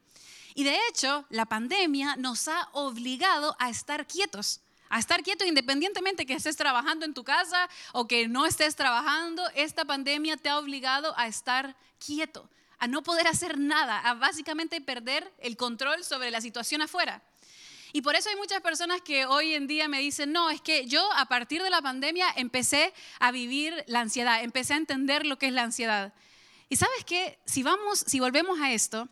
Y 0.54 0.64
de 0.64 0.78
hecho, 0.88 1.26
la 1.28 1.44
pandemia 1.44 2.16
nos 2.16 2.48
ha 2.48 2.70
obligado 2.72 3.56
a 3.58 3.68
estar 3.68 4.06
quietos. 4.06 4.62
A 4.88 4.98
estar 4.98 5.22
quieto 5.22 5.44
independientemente 5.44 6.24
que 6.24 6.32
estés 6.32 6.56
trabajando 6.56 7.04
en 7.04 7.12
tu 7.12 7.24
casa 7.24 7.68
o 7.92 8.08
que 8.08 8.26
no 8.26 8.46
estés 8.46 8.74
trabajando, 8.74 9.42
esta 9.54 9.84
pandemia 9.84 10.38
te 10.38 10.48
ha 10.48 10.58
obligado 10.58 11.12
a 11.18 11.26
estar 11.26 11.76
quieto, 11.98 12.48
a 12.78 12.88
no 12.88 13.02
poder 13.02 13.26
hacer 13.26 13.58
nada, 13.58 14.00
a 14.00 14.14
básicamente 14.14 14.80
perder 14.80 15.32
el 15.38 15.56
control 15.56 16.04
sobre 16.04 16.30
la 16.30 16.40
situación 16.40 16.82
afuera. 16.82 17.22
Y 17.92 18.02
por 18.02 18.14
eso 18.14 18.28
hay 18.28 18.36
muchas 18.36 18.60
personas 18.60 19.00
que 19.00 19.24
hoy 19.24 19.54
en 19.54 19.66
día 19.66 19.88
me 19.88 20.00
dicen, 20.00 20.32
no, 20.32 20.50
es 20.50 20.60
que 20.60 20.86
yo 20.86 21.08
a 21.14 21.26
partir 21.26 21.62
de 21.62 21.70
la 21.70 21.80
pandemia 21.80 22.26
empecé 22.36 22.92
a 23.20 23.32
vivir 23.32 23.84
la 23.86 24.00
ansiedad, 24.00 24.42
empecé 24.42 24.74
a 24.74 24.76
entender 24.76 25.24
lo 25.24 25.38
que 25.38 25.46
es 25.46 25.52
la 25.52 25.62
ansiedad. 25.62 26.12
Y 26.68 26.76
sabes 26.76 27.04
qué, 27.06 27.38
si 27.46 27.62
vamos, 27.62 28.00
si 28.06 28.20
volvemos 28.20 28.60
a 28.60 28.72
esto, 28.72 29.08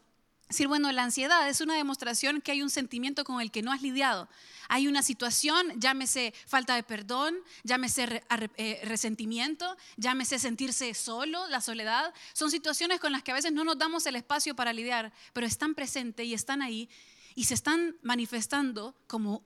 decir, 0.54 0.68
bueno, 0.68 0.90
la 0.92 1.02
ansiedad 1.02 1.48
es 1.48 1.60
una 1.60 1.74
demostración 1.74 2.40
que 2.40 2.52
hay 2.52 2.62
un 2.62 2.70
sentimiento 2.70 3.24
con 3.24 3.40
el 3.40 3.50
que 3.50 3.62
no 3.62 3.72
has 3.72 3.82
lidiado. 3.82 4.28
Hay 4.68 4.86
una 4.86 5.02
situación, 5.02 5.78
llámese 5.80 6.32
falta 6.46 6.76
de 6.76 6.82
perdón, 6.82 7.36
llámese 7.64 8.22
eh, 8.56 8.80
resentimiento, 8.84 9.76
llámese 9.96 10.38
sentirse 10.38 10.94
solo, 10.94 11.46
la 11.48 11.60
soledad. 11.60 12.14
Son 12.32 12.50
situaciones 12.50 13.00
con 13.00 13.12
las 13.12 13.22
que 13.22 13.32
a 13.32 13.34
veces 13.34 13.52
no 13.52 13.64
nos 13.64 13.78
damos 13.78 14.06
el 14.06 14.16
espacio 14.16 14.54
para 14.54 14.72
lidiar, 14.72 15.12
pero 15.32 15.46
están 15.46 15.74
presentes 15.74 16.24
y 16.26 16.34
están 16.34 16.62
ahí 16.62 16.88
y 17.34 17.44
se 17.44 17.54
están 17.54 17.96
manifestando 18.02 18.96
como 19.06 19.42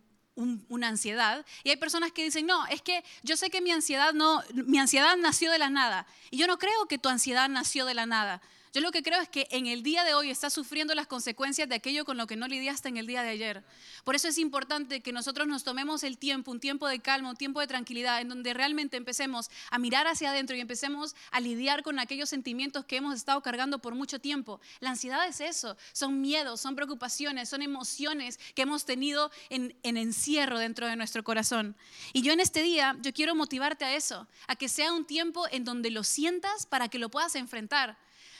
una 0.68 0.86
ansiedad 0.86 1.44
y 1.64 1.70
hay 1.70 1.76
personas 1.78 2.12
que 2.12 2.22
dicen, 2.22 2.46
"No, 2.46 2.64
es 2.66 2.80
que 2.80 3.02
yo 3.24 3.36
sé 3.36 3.50
que 3.50 3.60
mi 3.60 3.72
ansiedad 3.72 4.12
no 4.14 4.40
mi 4.52 4.78
ansiedad 4.78 5.16
nació 5.16 5.50
de 5.50 5.58
la 5.58 5.68
nada." 5.68 6.06
Y 6.30 6.36
yo 6.36 6.46
no 6.46 6.58
creo 6.58 6.86
que 6.86 6.98
tu 6.98 7.08
ansiedad 7.08 7.48
nació 7.48 7.86
de 7.86 7.94
la 7.94 8.06
nada. 8.06 8.40
Yo 8.74 8.80
lo 8.80 8.90
que 8.90 9.02
creo 9.02 9.20
es 9.20 9.28
que 9.28 9.48
en 9.50 9.66
el 9.66 9.82
día 9.82 10.04
de 10.04 10.14
hoy 10.14 10.30
estás 10.30 10.52
sufriendo 10.52 10.94
las 10.94 11.06
consecuencias 11.06 11.68
de 11.68 11.74
aquello 11.74 12.04
con 12.04 12.16
lo 12.16 12.26
que 12.26 12.36
no 12.36 12.46
lidiaste 12.46 12.88
en 12.88 12.96
el 12.96 13.06
día 13.06 13.22
de 13.22 13.30
ayer. 13.30 13.64
Por 14.04 14.14
eso 14.14 14.28
es 14.28 14.38
importante 14.38 15.00
que 15.00 15.12
nosotros 15.12 15.48
nos 15.48 15.64
tomemos 15.64 16.02
el 16.02 16.18
tiempo, 16.18 16.50
un 16.50 16.60
tiempo 16.60 16.86
de 16.86 17.00
calma, 17.00 17.30
un 17.30 17.36
tiempo 17.36 17.60
de 17.60 17.66
tranquilidad, 17.66 18.20
en 18.20 18.28
donde 18.28 18.52
realmente 18.54 18.96
empecemos 18.96 19.50
a 19.70 19.78
mirar 19.78 20.06
hacia 20.06 20.30
adentro 20.30 20.56
y 20.56 20.60
empecemos 20.60 21.16
a 21.30 21.40
lidiar 21.40 21.82
con 21.82 21.98
aquellos 21.98 22.28
sentimientos 22.28 22.84
que 22.84 22.96
hemos 22.96 23.14
estado 23.14 23.42
cargando 23.42 23.78
por 23.78 23.94
mucho 23.94 24.18
tiempo. 24.18 24.60
La 24.80 24.90
ansiedad 24.90 25.26
es 25.26 25.40
eso, 25.40 25.76
son 25.92 26.20
miedos, 26.20 26.60
son 26.60 26.74
preocupaciones, 26.74 27.48
son 27.48 27.62
emociones 27.62 28.38
que 28.54 28.62
hemos 28.62 28.84
tenido 28.84 29.30
en, 29.48 29.74
en 29.82 29.96
encierro 29.96 30.58
dentro 30.58 30.86
de 30.86 30.96
nuestro 30.96 31.24
corazón. 31.24 31.76
Y 32.12 32.22
yo 32.22 32.32
en 32.32 32.40
este 32.40 32.62
día, 32.62 32.96
yo 33.00 33.12
quiero 33.12 33.34
motivarte 33.34 33.84
a 33.84 33.94
eso, 33.94 34.26
a 34.46 34.56
que 34.56 34.68
sea 34.68 34.92
un 34.92 35.06
tiempo 35.06 35.46
en 35.50 35.64
donde 35.64 35.90
lo 35.90 36.04
sientas 36.04 36.66
para 36.66 36.88
que 36.88 36.98
lo 36.98 37.08
puedas 37.08 37.34
enfrentar. 37.34 37.96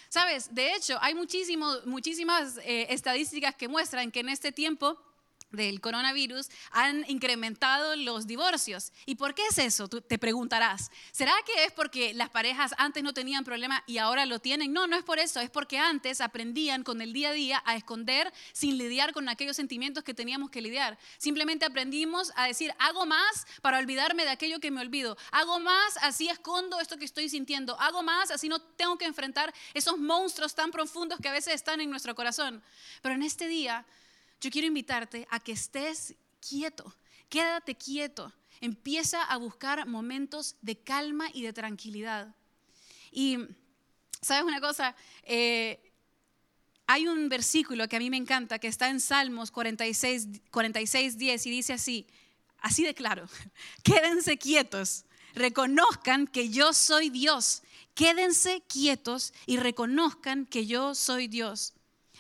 Sabes, 0.08 0.54
de 0.54 0.74
hecho, 0.74 0.96
hay 1.02 1.14
muchísimas 1.14 2.58
eh, 2.64 2.86
estadísticas 2.90 3.54
que 3.54 3.68
muestran 3.68 4.10
que 4.10 4.20
en 4.20 4.30
este 4.30 4.52
tiempo 4.52 4.98
del 5.50 5.80
coronavirus 5.80 6.48
han 6.70 7.04
incrementado 7.08 7.96
los 7.96 8.26
divorcios. 8.26 8.92
¿Y 9.06 9.14
por 9.14 9.34
qué 9.34 9.42
es 9.46 9.58
eso? 9.58 9.88
Te 9.88 10.18
preguntarás. 10.18 10.90
¿Será 11.12 11.32
que 11.46 11.64
es 11.64 11.72
porque 11.72 12.12
las 12.14 12.28
parejas 12.30 12.74
antes 12.78 13.02
no 13.02 13.14
tenían 13.14 13.44
problema 13.44 13.82
y 13.86 13.98
ahora 13.98 14.26
lo 14.26 14.38
tienen? 14.38 14.72
No, 14.72 14.86
no 14.86 14.96
es 14.96 15.04
por 15.04 15.18
eso, 15.18 15.40
es 15.40 15.50
porque 15.50 15.78
antes 15.78 16.20
aprendían 16.20 16.82
con 16.82 17.00
el 17.00 17.12
día 17.12 17.30
a 17.30 17.32
día 17.32 17.62
a 17.64 17.76
esconder 17.76 18.32
sin 18.52 18.78
lidiar 18.78 19.12
con 19.12 19.28
aquellos 19.28 19.56
sentimientos 19.56 20.04
que 20.04 20.14
teníamos 20.14 20.50
que 20.50 20.60
lidiar. 20.60 20.98
Simplemente 21.18 21.64
aprendimos 21.64 22.32
a 22.36 22.46
decir, 22.46 22.72
hago 22.78 23.06
más 23.06 23.46
para 23.62 23.78
olvidarme 23.78 24.24
de 24.24 24.30
aquello 24.30 24.60
que 24.60 24.70
me 24.70 24.80
olvido. 24.80 25.16
Hago 25.32 25.60
más, 25.60 25.96
así 26.02 26.28
escondo 26.28 26.80
esto 26.80 26.98
que 26.98 27.04
estoy 27.04 27.28
sintiendo. 27.28 27.78
Hago 27.80 28.02
más, 28.02 28.30
así 28.30 28.48
no 28.48 28.60
tengo 28.60 28.98
que 28.98 29.06
enfrentar 29.06 29.52
esos 29.74 29.98
monstruos 29.98 30.54
tan 30.54 30.70
profundos 30.70 31.18
que 31.20 31.28
a 31.28 31.32
veces 31.32 31.54
están 31.54 31.80
en 31.80 31.90
nuestro 31.90 32.14
corazón. 32.14 32.62
Pero 33.02 33.14
en 33.14 33.22
este 33.22 33.48
día 33.48 33.86
yo 34.40 34.50
quiero 34.50 34.66
invitarte 34.66 35.26
a 35.30 35.40
que 35.40 35.52
estés 35.52 36.14
quieto, 36.40 36.94
quédate 37.28 37.76
quieto, 37.76 38.32
empieza 38.60 39.22
a 39.24 39.36
buscar 39.36 39.86
momentos 39.86 40.56
de 40.62 40.76
calma 40.78 41.28
y 41.32 41.42
de 41.42 41.52
tranquilidad. 41.52 42.34
Y, 43.10 43.38
¿sabes 44.20 44.44
una 44.44 44.60
cosa? 44.60 44.94
Eh, 45.24 45.80
hay 46.86 47.06
un 47.06 47.28
versículo 47.28 47.88
que 47.88 47.96
a 47.96 47.98
mí 47.98 48.10
me 48.10 48.16
encanta, 48.16 48.58
que 48.58 48.68
está 48.68 48.88
en 48.88 49.00
Salmos 49.00 49.50
46, 49.50 50.28
46, 50.50 51.18
10 51.18 51.46
y 51.46 51.50
dice 51.50 51.72
así, 51.74 52.06
así 52.60 52.84
de 52.84 52.94
claro, 52.94 53.26
quédense 53.82 54.38
quietos, 54.38 55.04
reconozcan 55.34 56.26
que 56.26 56.48
yo 56.48 56.72
soy 56.72 57.10
Dios, 57.10 57.62
quédense 57.94 58.62
quietos 58.68 59.34
y 59.46 59.58
reconozcan 59.58 60.46
que 60.46 60.66
yo 60.66 60.94
soy 60.94 61.28
Dios. 61.28 61.74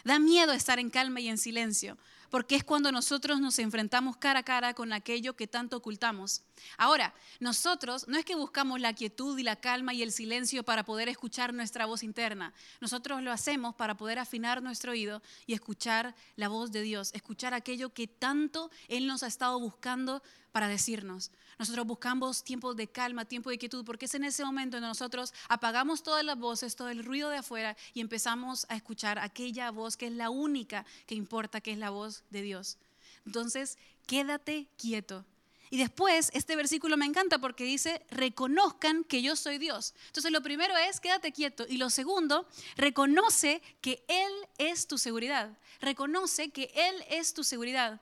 Da 0.04 0.18
miedo 0.18 0.52
estar 0.52 0.78
en 0.78 0.90
calma 0.90 1.20
y 1.20 1.28
en 1.28 1.38
silencio, 1.38 1.98
porque 2.30 2.56
es 2.56 2.64
cuando 2.64 2.92
nosotros 2.92 3.40
nos 3.40 3.58
enfrentamos 3.58 4.16
cara 4.16 4.40
a 4.40 4.44
cara 4.44 4.74
con 4.74 4.92
aquello 4.92 5.36
que 5.36 5.46
tanto 5.46 5.76
ocultamos. 5.76 6.42
Ahora, 6.76 7.14
nosotros 7.40 8.06
no 8.08 8.18
es 8.18 8.24
que 8.24 8.34
buscamos 8.34 8.80
la 8.80 8.92
quietud 8.92 9.38
y 9.38 9.42
la 9.42 9.56
calma 9.56 9.94
y 9.94 10.02
el 10.02 10.12
silencio 10.12 10.62
para 10.62 10.84
poder 10.84 11.08
escuchar 11.08 11.54
nuestra 11.54 11.86
voz 11.86 12.02
interna. 12.02 12.52
Nosotros 12.80 13.22
lo 13.22 13.32
hacemos 13.32 13.74
para 13.74 13.96
poder 13.96 14.18
afinar 14.18 14.62
nuestro 14.62 14.92
oído 14.92 15.22
y 15.46 15.54
escuchar 15.54 16.14
la 16.36 16.48
voz 16.48 16.72
de 16.72 16.82
Dios, 16.82 17.10
escuchar 17.14 17.54
aquello 17.54 17.92
que 17.92 18.06
tanto 18.06 18.70
Él 18.88 19.06
nos 19.06 19.22
ha 19.22 19.26
estado 19.26 19.58
buscando 19.58 20.22
para 20.52 20.68
decirnos. 20.68 21.30
Nosotros 21.58 21.86
buscamos 21.86 22.44
tiempos 22.44 22.76
de 22.76 22.88
calma, 22.88 23.24
tiempo 23.24 23.50
de 23.50 23.58
quietud, 23.58 23.84
porque 23.84 24.06
es 24.06 24.14
en 24.14 24.24
ese 24.24 24.44
momento 24.44 24.76
en 24.76 24.82
nosotros 24.82 25.32
apagamos 25.48 26.02
todas 26.02 26.24
las 26.24 26.38
voces, 26.38 26.76
todo 26.76 26.88
el 26.88 27.04
ruido 27.04 27.30
de 27.30 27.38
afuera 27.38 27.76
y 27.94 28.00
empezamos 28.00 28.66
a 28.68 28.76
escuchar 28.76 29.18
aquella 29.18 29.70
voz 29.70 29.96
que 29.96 30.06
es 30.06 30.12
la 30.12 30.30
única 30.30 30.86
que 31.06 31.14
importa, 31.14 31.60
que 31.60 31.72
es 31.72 31.78
la 31.78 31.90
voz 31.90 32.22
de 32.30 32.42
Dios. 32.42 32.78
Entonces, 33.26 33.76
quédate 34.06 34.68
quieto. 34.76 35.24
Y 35.70 35.78
después, 35.78 36.30
este 36.34 36.56
versículo 36.56 36.96
me 36.96 37.06
encanta 37.06 37.38
porque 37.38 37.64
dice, 37.64 38.02
reconozcan 38.10 39.04
que 39.04 39.22
yo 39.22 39.36
soy 39.36 39.58
Dios. 39.58 39.94
Entonces, 40.06 40.32
lo 40.32 40.42
primero 40.42 40.76
es, 40.76 41.00
quédate 41.00 41.32
quieto. 41.32 41.66
Y 41.68 41.76
lo 41.76 41.90
segundo, 41.90 42.48
reconoce 42.76 43.62
que 43.80 44.04
Él 44.08 44.32
es 44.58 44.86
tu 44.86 44.98
seguridad. 44.98 45.56
Reconoce 45.80 46.50
que 46.50 46.70
Él 46.74 47.04
es 47.10 47.34
tu 47.34 47.44
seguridad. 47.44 48.00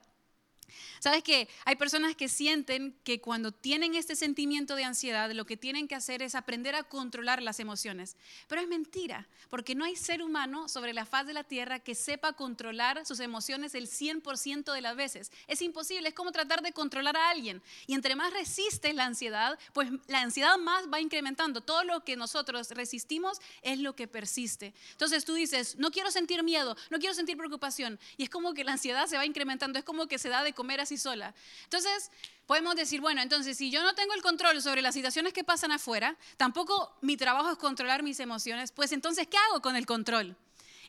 Sabes 0.99 1.23
que 1.23 1.47
hay 1.65 1.75
personas 1.75 2.15
que 2.15 2.27
sienten 2.27 2.97
que 3.03 3.21
cuando 3.21 3.51
tienen 3.51 3.95
este 3.95 4.15
sentimiento 4.15 4.75
de 4.75 4.83
ansiedad, 4.83 5.31
lo 5.31 5.45
que 5.45 5.57
tienen 5.57 5.87
que 5.87 5.95
hacer 5.95 6.21
es 6.21 6.35
aprender 6.35 6.75
a 6.75 6.83
controlar 6.83 7.41
las 7.41 7.59
emociones. 7.59 8.17
Pero 8.47 8.61
es 8.61 8.67
mentira, 8.67 9.27
porque 9.49 9.75
no 9.75 9.85
hay 9.85 9.95
ser 9.95 10.21
humano 10.21 10.67
sobre 10.67 10.93
la 10.93 11.05
faz 11.05 11.25
de 11.25 11.33
la 11.33 11.43
tierra 11.43 11.79
que 11.79 11.95
sepa 11.95 12.33
controlar 12.33 13.05
sus 13.05 13.19
emociones 13.19 13.75
el 13.75 13.87
100% 13.87 14.73
de 14.73 14.81
las 14.81 14.95
veces. 14.95 15.31
Es 15.47 15.61
imposible, 15.61 16.09
es 16.09 16.15
como 16.15 16.31
tratar 16.31 16.61
de 16.61 16.73
controlar 16.73 17.15
a 17.15 17.29
alguien. 17.29 17.61
Y 17.85 17.93
entre 17.93 18.15
más 18.15 18.33
resistes 18.33 18.93
la 18.93 19.05
ansiedad, 19.05 19.57
pues 19.73 19.89
la 20.07 20.21
ansiedad 20.21 20.57
más 20.57 20.91
va 20.91 20.99
incrementando. 20.99 21.61
Todo 21.61 21.83
lo 21.83 22.03
que 22.03 22.15
nosotros 22.15 22.71
resistimos 22.71 23.39
es 23.61 23.79
lo 23.79 23.95
que 23.95 24.07
persiste. 24.07 24.73
Entonces 24.91 25.25
tú 25.25 25.33
dices, 25.33 25.77
no 25.77 25.91
quiero 25.91 26.11
sentir 26.11 26.43
miedo, 26.43 26.75
no 26.89 26.99
quiero 26.99 27.13
sentir 27.13 27.37
preocupación. 27.37 27.99
Y 28.17 28.23
es 28.23 28.29
como 28.29 28.53
que 28.53 28.63
la 28.63 28.73
ansiedad 28.73 29.07
se 29.07 29.17
va 29.17 29.25
incrementando, 29.25 29.79
es 29.79 29.85
como 29.85 30.07
que 30.07 30.19
se 30.19 30.29
da 30.29 30.43
de 30.43 30.53
comer 30.57 30.81
así 30.81 30.97
sola. 30.97 31.33
Entonces, 31.63 32.11
podemos 32.47 32.75
decir, 32.75 32.99
bueno, 32.99 33.21
entonces 33.21 33.55
si 33.55 33.69
yo 33.69 33.83
no 33.83 33.93
tengo 33.93 34.13
el 34.15 34.23
control 34.23 34.59
sobre 34.61 34.81
las 34.81 34.95
situaciones 34.95 35.31
que 35.31 35.43
pasan 35.43 35.71
afuera, 35.71 36.17
tampoco 36.35 36.97
mi 37.01 37.15
trabajo 37.15 37.51
es 37.51 37.57
controlar 37.57 38.01
mis 38.01 38.19
emociones, 38.19 38.71
pues 38.71 38.91
entonces, 38.91 39.27
¿qué 39.27 39.37
hago 39.37 39.61
con 39.61 39.75
el 39.75 39.85
control? 39.85 40.35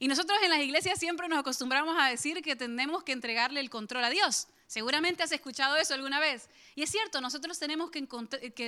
Y 0.01 0.09
nosotros 0.09 0.39
en 0.43 0.51
las 0.51 0.61
iglesias 0.61 0.99
siempre 0.99 1.29
nos 1.29 1.39
acostumbramos 1.39 1.97
a 1.99 2.09
decir 2.09 2.41
que 2.43 2.57
tenemos 2.57 3.05
que 3.05 3.13
entregarle 3.13 3.61
el 3.61 3.69
control 3.69 4.05
a 4.05 4.11
Dios. 4.11 4.49
Seguramente 4.69 5.23
has 5.23 5.33
escuchado 5.33 5.77
eso 5.77 5.95
alguna 5.95 6.21
vez. 6.21 6.49
Y 6.77 6.83
es 6.83 6.91
cierto, 6.91 7.21
nosotros 7.21 7.59
tenemos 7.59 7.91
que, 7.91 8.07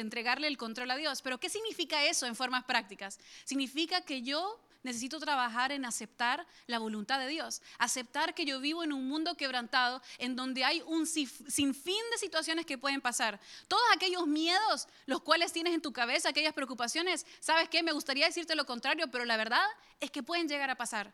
entregarle 0.00 0.48
el 0.48 0.56
control 0.56 0.90
a 0.90 0.96
Dios. 0.96 1.22
Pero 1.22 1.38
¿qué 1.38 1.48
significa 1.48 2.04
eso 2.04 2.26
en 2.26 2.34
formas 2.34 2.64
prácticas? 2.64 3.20
Significa 3.44 4.00
que 4.00 4.22
yo 4.22 4.58
necesito 4.82 5.18
trabajar 5.18 5.72
en 5.72 5.84
aceptar 5.84 6.46
la 6.66 6.78
voluntad 6.78 7.18
de 7.18 7.28
Dios, 7.28 7.62
aceptar 7.78 8.34
que 8.34 8.44
yo 8.44 8.60
vivo 8.60 8.82
en 8.82 8.92
un 8.92 9.06
mundo 9.08 9.36
quebrantado 9.36 10.02
en 10.18 10.36
donde 10.36 10.64
hay 10.64 10.82
un 10.86 11.06
sinfín 11.06 12.02
de 12.10 12.18
situaciones 12.18 12.66
que 12.66 12.78
pueden 12.78 13.00
pasar. 13.00 13.40
Todos 13.68 13.82
aquellos 13.94 14.26
miedos, 14.26 14.88
los 15.06 15.22
cuales 15.22 15.52
tienes 15.52 15.74
en 15.74 15.82
tu 15.82 15.92
cabeza, 15.92 16.28
aquellas 16.28 16.54
preocupaciones, 16.54 17.26
¿sabes 17.40 17.68
qué? 17.68 17.82
Me 17.82 17.92
gustaría 17.92 18.26
decirte 18.26 18.54
lo 18.54 18.66
contrario, 18.66 19.10
pero 19.10 19.24
la 19.24 19.36
verdad 19.36 19.66
es 20.00 20.10
que 20.10 20.22
pueden 20.22 20.48
llegar 20.48 20.70
a 20.70 20.76
pasar. 20.76 21.12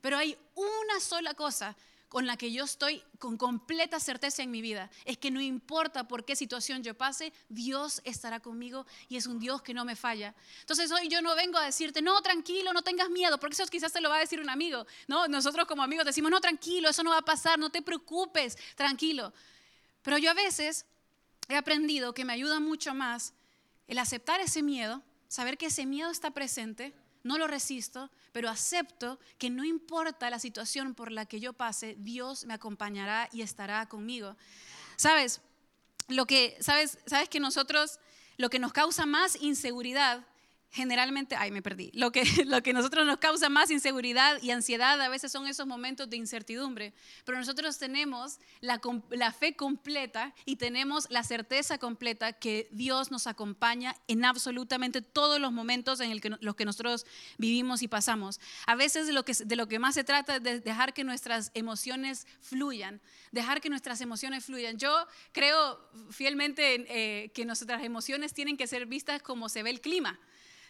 Pero 0.00 0.18
hay 0.18 0.36
una 0.54 1.00
sola 1.00 1.34
cosa 1.34 1.76
con 2.08 2.26
la 2.26 2.36
que 2.36 2.52
yo 2.52 2.64
estoy 2.64 3.02
con 3.18 3.36
completa 3.36 3.98
certeza 3.98 4.42
en 4.42 4.50
mi 4.50 4.62
vida. 4.62 4.90
Es 5.04 5.18
que 5.18 5.30
no 5.30 5.40
importa 5.40 6.06
por 6.06 6.24
qué 6.24 6.36
situación 6.36 6.82
yo 6.82 6.94
pase, 6.94 7.32
Dios 7.48 8.00
estará 8.04 8.40
conmigo 8.40 8.86
y 9.08 9.16
es 9.16 9.26
un 9.26 9.38
Dios 9.38 9.62
que 9.62 9.74
no 9.74 9.84
me 9.84 9.96
falla. 9.96 10.34
Entonces 10.60 10.90
hoy 10.92 11.08
yo 11.08 11.22
no 11.22 11.34
vengo 11.34 11.58
a 11.58 11.64
decirte, 11.64 12.02
no, 12.02 12.20
tranquilo, 12.22 12.72
no 12.72 12.82
tengas 12.82 13.10
miedo, 13.10 13.38
porque 13.38 13.54
eso 13.54 13.66
quizás 13.66 13.92
te 13.92 14.00
lo 14.00 14.08
va 14.08 14.16
a 14.16 14.20
decir 14.20 14.40
un 14.40 14.50
amigo. 14.50 14.86
No, 15.08 15.26
nosotros 15.28 15.66
como 15.66 15.82
amigos 15.82 16.06
decimos, 16.06 16.30
no, 16.30 16.40
tranquilo, 16.40 16.88
eso 16.88 17.02
no 17.02 17.10
va 17.10 17.18
a 17.18 17.24
pasar, 17.24 17.58
no 17.58 17.70
te 17.70 17.82
preocupes, 17.82 18.56
tranquilo. 18.76 19.32
Pero 20.02 20.18
yo 20.18 20.30
a 20.30 20.34
veces 20.34 20.86
he 21.48 21.56
aprendido 21.56 22.14
que 22.14 22.24
me 22.24 22.32
ayuda 22.32 22.60
mucho 22.60 22.94
más 22.94 23.32
el 23.88 23.98
aceptar 23.98 24.40
ese 24.40 24.62
miedo, 24.62 25.02
saber 25.28 25.58
que 25.58 25.66
ese 25.66 25.84
miedo 25.84 26.10
está 26.10 26.30
presente 26.30 26.94
no 27.24 27.38
lo 27.38 27.48
resisto, 27.48 28.10
pero 28.34 28.50
acepto 28.50 29.20
que 29.38 29.48
no 29.48 29.64
importa 29.64 30.28
la 30.28 30.40
situación 30.40 30.96
por 30.96 31.12
la 31.12 31.24
que 31.24 31.38
yo 31.38 31.52
pase, 31.52 31.94
Dios 32.00 32.46
me 32.46 32.54
acompañará 32.54 33.28
y 33.30 33.42
estará 33.42 33.86
conmigo. 33.88 34.36
¿Sabes? 34.96 35.40
Lo 36.08 36.26
que 36.26 36.56
sabes, 36.60 36.98
sabes 37.06 37.28
que 37.28 37.38
nosotros 37.38 38.00
lo 38.36 38.50
que 38.50 38.58
nos 38.58 38.72
causa 38.72 39.06
más 39.06 39.40
inseguridad 39.40 40.26
generalmente, 40.74 41.36
ay, 41.36 41.52
me 41.52 41.62
perdí. 41.62 41.92
Lo 41.94 42.10
que, 42.10 42.24
lo 42.46 42.60
que 42.62 42.72
nosotros 42.72 43.06
nos 43.06 43.18
causa 43.18 43.48
más 43.48 43.70
inseguridad 43.70 44.42
y 44.42 44.50
ansiedad 44.50 45.00
a 45.00 45.08
veces 45.08 45.30
son 45.30 45.46
esos 45.46 45.68
momentos 45.68 46.10
de 46.10 46.16
incertidumbre. 46.16 46.92
Pero 47.24 47.38
nosotros 47.38 47.78
tenemos 47.78 48.40
la, 48.60 48.80
la 49.10 49.32
fe 49.32 49.54
completa 49.54 50.34
y 50.44 50.56
tenemos 50.56 51.06
la 51.10 51.22
certeza 51.22 51.78
completa 51.78 52.32
que 52.32 52.68
Dios 52.72 53.12
nos 53.12 53.28
acompaña 53.28 53.94
en 54.08 54.24
absolutamente 54.24 55.00
todos 55.00 55.40
los 55.40 55.52
momentos 55.52 56.00
en 56.00 56.10
el 56.10 56.20
que, 56.20 56.30
los 56.40 56.56
que 56.56 56.64
nosotros 56.64 57.06
vivimos 57.38 57.82
y 57.82 57.88
pasamos. 57.88 58.40
A 58.66 58.74
veces 58.74 59.08
lo, 59.10 59.24
que, 59.24 59.32
de 59.32 59.54
lo 59.54 59.68
que 59.68 59.78
más 59.78 59.94
se 59.94 60.02
trata 60.02 60.36
es 60.36 60.42
de 60.42 60.58
dejar 60.58 60.92
que 60.92 61.04
nuestras 61.04 61.52
emociones 61.54 62.26
fluyan, 62.40 63.00
dejar 63.30 63.60
que 63.60 63.70
nuestras 63.70 64.00
emociones 64.00 64.44
fluyan. 64.44 64.76
Yo 64.76 65.06
creo 65.30 65.78
fielmente 66.10 66.84
eh, 66.88 67.30
que 67.30 67.44
nuestras 67.44 67.84
emociones 67.84 68.34
tienen 68.34 68.56
que 68.56 68.66
ser 68.66 68.86
vistas 68.86 69.22
como 69.22 69.48
se 69.48 69.62
ve 69.62 69.70
el 69.70 69.80
clima. 69.80 70.18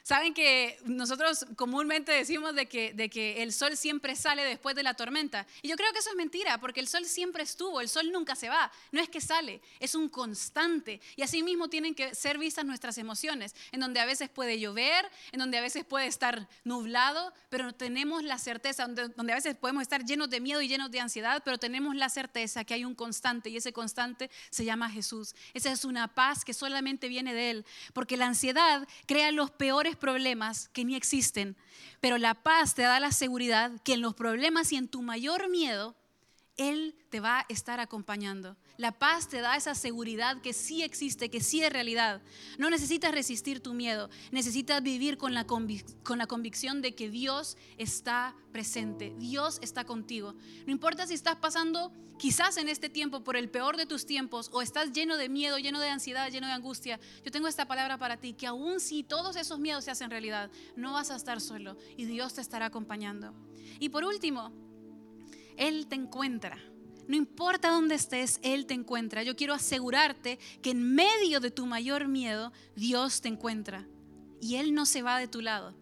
Saben 0.05 0.35
que 0.35 0.79
nosotros 0.85 1.47
comúnmente 1.57 2.13
decimos 2.13 2.55
de 2.55 2.67
que, 2.67 2.93
de 2.93 3.09
que 3.09 3.43
el 3.43 3.55
sol 3.55 3.75
siempre 3.75 4.15
sale 4.17 4.45
después 4.45 4.77
de 4.77 4.83
la 4.83 4.93
tormenta. 4.93 5.47
Y 5.63 5.69
yo 5.69 5.77
creo 5.77 5.91
que 5.95 6.01
eso 6.01 6.11
es 6.11 6.17
mentira, 6.17 6.59
porque 6.59 6.81
el 6.81 6.89
sol 6.89 7.07
siempre 7.07 7.43
estuvo, 7.43 7.81
el 7.81 7.89
sol 7.89 8.13
nunca 8.13 8.37
se 8.37 8.51
va. 8.51 8.71
No 8.93 9.01
es 9.01 9.09
que 9.09 9.23
sale, 9.23 9.63
es 9.81 9.95
un 9.95 10.11
constante. 10.11 11.01
Y 11.17 11.23
así 11.23 11.43
mismo 11.43 11.69
tienen 11.69 11.95
que 11.95 12.15
ser 12.15 12.37
vistas 12.37 12.67
nuestras 12.67 12.99
emociones, 12.99 13.55
en 13.73 13.81
donde 13.81 13.99
a 13.99 14.05
veces 14.05 14.29
puede 14.29 14.61
llover, 14.61 15.11
en 15.33 15.39
donde 15.39 15.57
a 15.57 15.63
veces 15.63 15.87
puede 15.87 16.07
estar 16.07 16.51
nublado, 16.65 17.33
pero 17.49 17.73
tenemos 17.73 18.23
la 18.23 18.37
certeza, 18.37 18.83
donde, 18.83 19.09
donde 19.09 19.33
a 19.33 19.37
veces 19.37 19.57
podemos 19.57 19.81
estar 19.81 20.05
llenos 20.05 20.29
de 20.29 20.39
miedo 20.39 20.61
y 20.61 20.69
llenos 20.69 20.91
de 20.91 21.01
ansiedad, 21.01 21.41
pero 21.43 21.57
tenemos 21.57 21.97
la 21.97 22.11
certeza 22.11 22.65
que 22.65 22.75
hay 22.75 22.85
un 22.85 22.95
constante 22.95 23.49
y 23.49 23.57
ese 23.57 23.73
constante 23.73 24.31
se 24.51 24.67
llama 24.67 24.91
Jesús. 24.91 25.35
Esa 25.55 25.73
es 25.73 25.87
una 25.87 26.09
paz 26.09 26.45
que 26.45 26.53
solamente 26.53 27.09
viene 27.09 27.33
de 27.33 27.49
Él, 27.49 27.67
porque 27.95 28.19
la 28.19 28.27
ansiedad 28.27 28.87
crea 29.07 29.33
los 29.33 29.51
peores 29.51 29.94
problemas 29.97 30.69
que 30.69 30.85
ni 30.85 30.97
existen, 30.97 31.57
pero 32.01 32.19
la 32.19 32.35
paz 32.35 32.75
te 32.75 32.83
da 32.83 33.01
la 33.01 33.13
seguridad 33.13 33.73
que 33.83 33.95
en 33.95 34.01
los 34.01 34.15
problemas 34.15 34.73
y 34.73 34.77
en 34.77 34.89
tu 34.89 35.03
mayor 35.03 35.49
miedo, 35.49 35.97
Él 36.57 36.97
te 37.11 37.21
va 37.21 37.41
a 37.41 37.47
estar 37.49 37.81
acompañando. 37.81 38.57
La 38.77 38.93
paz 38.93 39.29
te 39.29 39.41
da 39.41 39.57
esa 39.57 39.75
seguridad 39.75 40.41
que 40.41 40.53
sí 40.53 40.83
existe, 40.83 41.31
que 41.31 41.41
sí 41.41 41.63
es 41.63 41.73
realidad. 41.73 42.23
No 42.59 42.71
necesitas 42.71 43.13
resistir 43.13 43.61
tu 43.61 43.75
miedo, 43.75 44.11
necesitas 44.31 44.83
vivir 44.83 45.17
con 45.17 45.35
la, 45.35 45.47
con 45.47 46.19
la 46.19 46.27
convicción 46.27 46.83
de 46.83 46.95
que 46.95 47.11
Dios 47.11 47.57
está 47.79 48.37
presente, 48.53 49.15
Dios 49.19 49.59
está 49.63 49.85
contigo. 49.85 50.35
No 50.67 50.73
importa 50.73 51.07
si 51.07 51.15
estás 51.15 51.37
pasando 51.37 51.93
quizás 52.19 52.57
en 52.57 52.69
este 52.69 52.89
tiempo 52.89 53.25
por 53.25 53.37
el 53.37 53.51
peor 53.51 53.77
de 53.77 53.87
tus 53.87 54.07
tiempos 54.07 54.49
o 54.53 54.63
estás 54.63 54.93
lleno 54.93 55.17
de 55.17 55.29
miedo, 55.29 55.59
lleno 55.59 55.81
de 55.81 55.91
ansiedad, 55.91 56.31
lleno 56.31 56.47
de 56.47 56.53
angustia. 56.53 57.01
Yo 57.25 57.31
tengo 57.31 57.49
esta 57.49 57.67
palabra 57.67 57.99
para 57.99 58.17
ti, 58.17 58.35
que 58.35 58.47
aun 58.47 58.81
si 58.81 59.03
todos 59.03 59.37
esos 59.37 59.59
miedos 59.59 59.85
se 59.85 59.91
hacen 59.91 60.11
realidad, 60.11 60.51
no 60.77 60.93
vas 60.93 61.11
a 61.11 61.17
estar 61.17 61.41
solo 61.41 61.77
y 61.97 62.05
Dios 62.05 62.35
te 62.35 62.41
estará 62.41 62.67
acompañando. 62.67 63.35
Y 63.81 63.89
por 63.89 64.05
último, 64.05 64.53
Él 65.57 65.87
te 65.87 65.95
encuentra. 65.95 66.59
No 67.07 67.17
importa 67.17 67.71
dónde 67.71 67.95
estés, 67.95 68.41
Él 68.43 68.67
te 68.67 68.75
encuentra. 68.75 69.23
Yo 69.23 69.37
quiero 69.37 69.55
asegurarte 69.55 70.39
que 70.63 70.71
en 70.71 70.95
medio 70.95 71.41
de 71.41 71.51
tu 71.51 71.67
mayor 71.67 72.09
miedo, 72.09 72.53
Dios 72.77 73.21
te 73.21 73.29
encuentra. 73.29 73.87
Y 74.41 74.57
Él 74.57 74.75
no 74.75 74.87
se 74.87 75.03
va 75.03 75.19
de 75.19 75.29
tu 75.29 75.41
lado. 75.41 75.75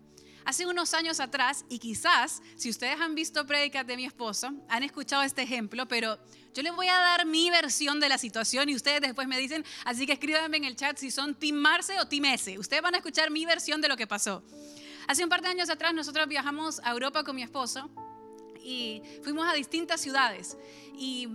Hace 0.45 0.67
unos 0.67 0.93
años 0.95 1.21
atrás, 1.21 1.65
y 1.69 1.79
quizás 1.79 2.43
si 2.57 2.69
ustedes 2.69 3.01
han 3.01 3.15
visto 3.15 3.47
prédicas 3.47 3.87
de 3.87 3.97
mi 3.97 4.05
esposo, 4.05 4.53
han 4.69 4.83
escuchado 4.83 5.23
este 5.23 5.43
ejemplo, 5.43 5.87
pero 5.87 6.19
yo 6.53 6.63
les 6.63 6.75
voy 6.75 6.89
a 6.89 6.99
dar 6.99 7.27
mi 7.27 7.49
versión 7.51 8.01
de 8.01 8.09
la 8.09 8.19
situación 8.19 8.69
y 8.69 8.75
ustedes 8.75 9.01
después 9.01 9.29
me 9.29 9.39
dicen, 9.39 9.65
así 9.85 10.05
que 10.05 10.15
escríbanme 10.15 10.57
en 10.57 10.65
el 10.65 10.75
chat 10.75 10.99
si 10.99 11.13
son 11.13 11.37
Team 11.37 11.57
Marce 11.57 12.01
o 12.01 12.09
Team 12.09 12.25
S. 12.25 12.59
Ustedes 12.59 12.83
van 12.83 12.95
a 12.95 12.99
escuchar 12.99 13.31
mi 13.31 13.47
versión 13.47 13.81
de 13.81 13.89
lo 13.89 13.97
que 13.97 14.09
pasó. 14.09 14.43
Hace 15.07 15.23
un 15.23 15.31
par 15.31 15.43
de 15.43 15.49
años 15.49 15.71
atrás 15.71 15.95
nosotros 15.95 16.27
viajamos 16.27 16.81
a 16.81 16.91
Europa 16.91 17.23
con 17.23 17.37
mi 17.37 17.43
esposo 17.43 17.89
y 18.65 19.03
fuimos 19.23 19.49
a 19.49 19.55
distintas 19.55 20.01
ciudades. 20.01 20.57
Y, 20.95 21.27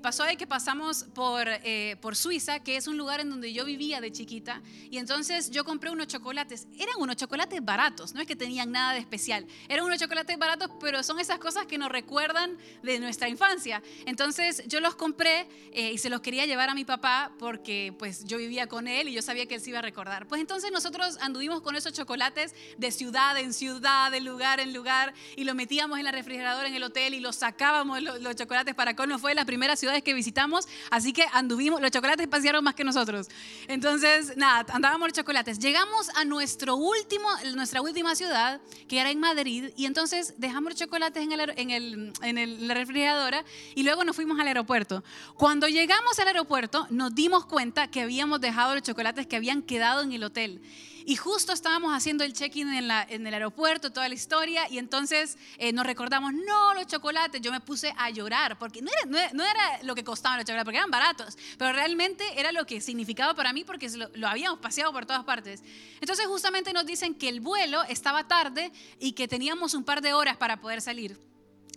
pasó 0.00 0.24
de 0.24 0.36
que 0.36 0.46
pasamos 0.46 1.04
por, 1.14 1.46
eh, 1.48 1.96
por 2.00 2.14
Suiza, 2.14 2.60
que 2.60 2.76
es 2.76 2.86
un 2.86 2.96
lugar 2.96 3.20
en 3.20 3.28
donde 3.28 3.52
yo 3.52 3.64
vivía 3.64 4.00
de 4.00 4.12
chiquita. 4.12 4.62
Y 4.90 4.98
entonces 4.98 5.50
yo 5.50 5.64
compré 5.64 5.90
unos 5.90 6.06
chocolates. 6.06 6.68
Eran 6.78 6.94
unos 6.98 7.16
chocolates 7.16 7.64
baratos, 7.64 8.14
no 8.14 8.20
es 8.20 8.26
que 8.26 8.36
tenían 8.36 8.70
nada 8.70 8.92
de 8.92 9.00
especial. 9.00 9.46
Eran 9.68 9.84
unos 9.84 9.98
chocolates 9.98 10.38
baratos, 10.38 10.70
pero 10.80 11.02
son 11.02 11.18
esas 11.18 11.38
cosas 11.38 11.66
que 11.66 11.78
nos 11.78 11.90
recuerdan 11.90 12.56
de 12.82 13.00
nuestra 13.00 13.28
infancia. 13.28 13.82
Entonces 14.06 14.62
yo 14.66 14.80
los 14.80 14.94
compré 14.94 15.48
eh, 15.72 15.92
y 15.92 15.98
se 15.98 16.10
los 16.10 16.20
quería 16.20 16.46
llevar 16.46 16.70
a 16.70 16.74
mi 16.74 16.84
papá 16.84 17.32
porque 17.38 17.94
pues 17.98 18.24
yo 18.24 18.38
vivía 18.38 18.68
con 18.68 18.86
él 18.86 19.08
y 19.08 19.12
yo 19.12 19.22
sabía 19.22 19.46
que 19.46 19.56
él 19.56 19.60
se 19.60 19.70
iba 19.70 19.80
a 19.80 19.82
recordar. 19.82 20.28
Pues 20.28 20.40
entonces 20.40 20.70
nosotros 20.70 21.18
anduvimos 21.20 21.60
con 21.62 21.74
esos 21.74 21.92
chocolates 21.92 22.54
de 22.76 22.90
ciudad 22.92 23.36
en 23.36 23.52
ciudad, 23.52 24.10
de 24.10 24.20
lugar 24.20 24.60
en 24.60 24.72
lugar, 24.72 25.14
y 25.36 25.44
lo 25.44 25.54
metíamos 25.54 25.98
en 25.98 26.04
la 26.04 26.12
refrigeradora 26.28 26.68
en 26.68 26.74
el 26.74 26.82
hotel 26.82 27.14
y 27.14 27.20
los 27.20 27.36
sacábamos 27.36 28.02
los, 28.02 28.20
los 28.20 28.36
chocolates 28.36 28.74
para 28.74 28.94
colmo 28.94 29.18
fue 29.18 29.30
de 29.30 29.36
las 29.36 29.46
primeras 29.46 29.80
ciudades 29.80 30.02
que 30.02 30.12
visitamos, 30.12 30.68
así 30.90 31.12
que 31.12 31.24
anduvimos, 31.32 31.80
los 31.80 31.90
chocolates 31.90 32.28
pasearon 32.28 32.62
más 32.62 32.74
que 32.74 32.84
nosotros. 32.84 33.28
Entonces, 33.66 34.36
nada, 34.36 34.66
andábamos 34.72 35.08
los 35.08 35.16
chocolates. 35.16 35.58
Llegamos 35.58 36.10
a 36.16 36.24
nuestro 36.24 36.76
último, 36.76 37.28
nuestra 37.54 37.80
última 37.80 38.14
ciudad, 38.14 38.60
que 38.88 39.00
era 39.00 39.10
en 39.10 39.20
Madrid, 39.20 39.70
y 39.76 39.86
entonces 39.86 40.34
dejamos 40.36 40.72
los 40.72 40.78
chocolates 40.78 41.22
en, 41.22 41.32
el, 41.32 41.52
en, 41.56 41.70
el, 41.70 42.12
en 42.22 42.68
la 42.68 42.74
refrigeradora 42.74 43.44
y 43.74 43.82
luego 43.82 44.04
nos 44.04 44.14
fuimos 44.14 44.38
al 44.38 44.48
aeropuerto. 44.48 45.02
Cuando 45.34 45.66
llegamos 45.68 46.18
al 46.18 46.28
aeropuerto, 46.28 46.86
nos 46.90 47.14
dimos 47.14 47.46
cuenta 47.46 47.88
que 47.88 48.02
habíamos 48.02 48.40
dejado 48.40 48.74
los 48.74 48.82
chocolates 48.82 49.26
que 49.26 49.36
habían 49.36 49.62
quedado 49.62 50.02
en 50.02 50.12
el 50.12 50.24
hotel. 50.24 50.60
Y 51.08 51.16
justo 51.16 51.54
estábamos 51.54 51.96
haciendo 51.96 52.22
el 52.22 52.34
check-in 52.34 52.68
en, 52.68 53.26
el 53.26 53.32
aeropuerto, 53.32 53.90
toda 53.90 54.10
la 54.10 54.14
historia, 54.14 54.68
y 54.68 54.76
entonces 54.76 55.38
eh, 55.56 55.72
nos 55.72 55.86
recordamos, 55.86 56.34
no, 56.34 56.74
los 56.74 56.86
chocolates, 56.86 57.40
yo 57.40 57.50
me 57.50 57.62
puse 57.62 57.94
a 57.96 58.10
llorar, 58.10 58.58
porque 58.58 58.82
no 58.82 58.90
era, 58.90 59.32
no 59.32 59.42
lo 59.84 59.94
que 59.94 60.04
costaban 60.04 60.36
los 60.36 60.44
chocolates, 60.44 60.66
porque 60.66 60.76
eran 60.76 60.90
baratos, 60.90 61.38
pero 61.56 61.72
realmente 61.72 62.22
era 62.36 62.52
lo 62.52 62.66
que 62.66 62.82
significaba 62.82 63.32
para 63.32 63.54
mí 63.54 63.64
porque 63.64 63.88
lo, 63.88 64.10
lo 64.12 64.28
habíamos 64.28 64.58
paseado 64.58 64.92
por 64.92 65.06
todas 65.06 65.24
partes. 65.24 65.62
Entonces 66.02 66.26
justamente 66.26 66.74
nos 66.74 66.84
dicen 66.84 67.14
que 67.14 67.30
el 67.30 67.40
vuelo 67.40 67.82
estaba 67.84 68.28
tarde 68.28 68.70
y 69.00 69.12
que 69.12 69.26
teníamos 69.26 69.72
un 69.72 69.84
par 69.84 70.02
de 70.02 70.12
horas 70.12 70.36
para 70.36 70.60
poder 70.60 70.82
salir. 70.82 71.27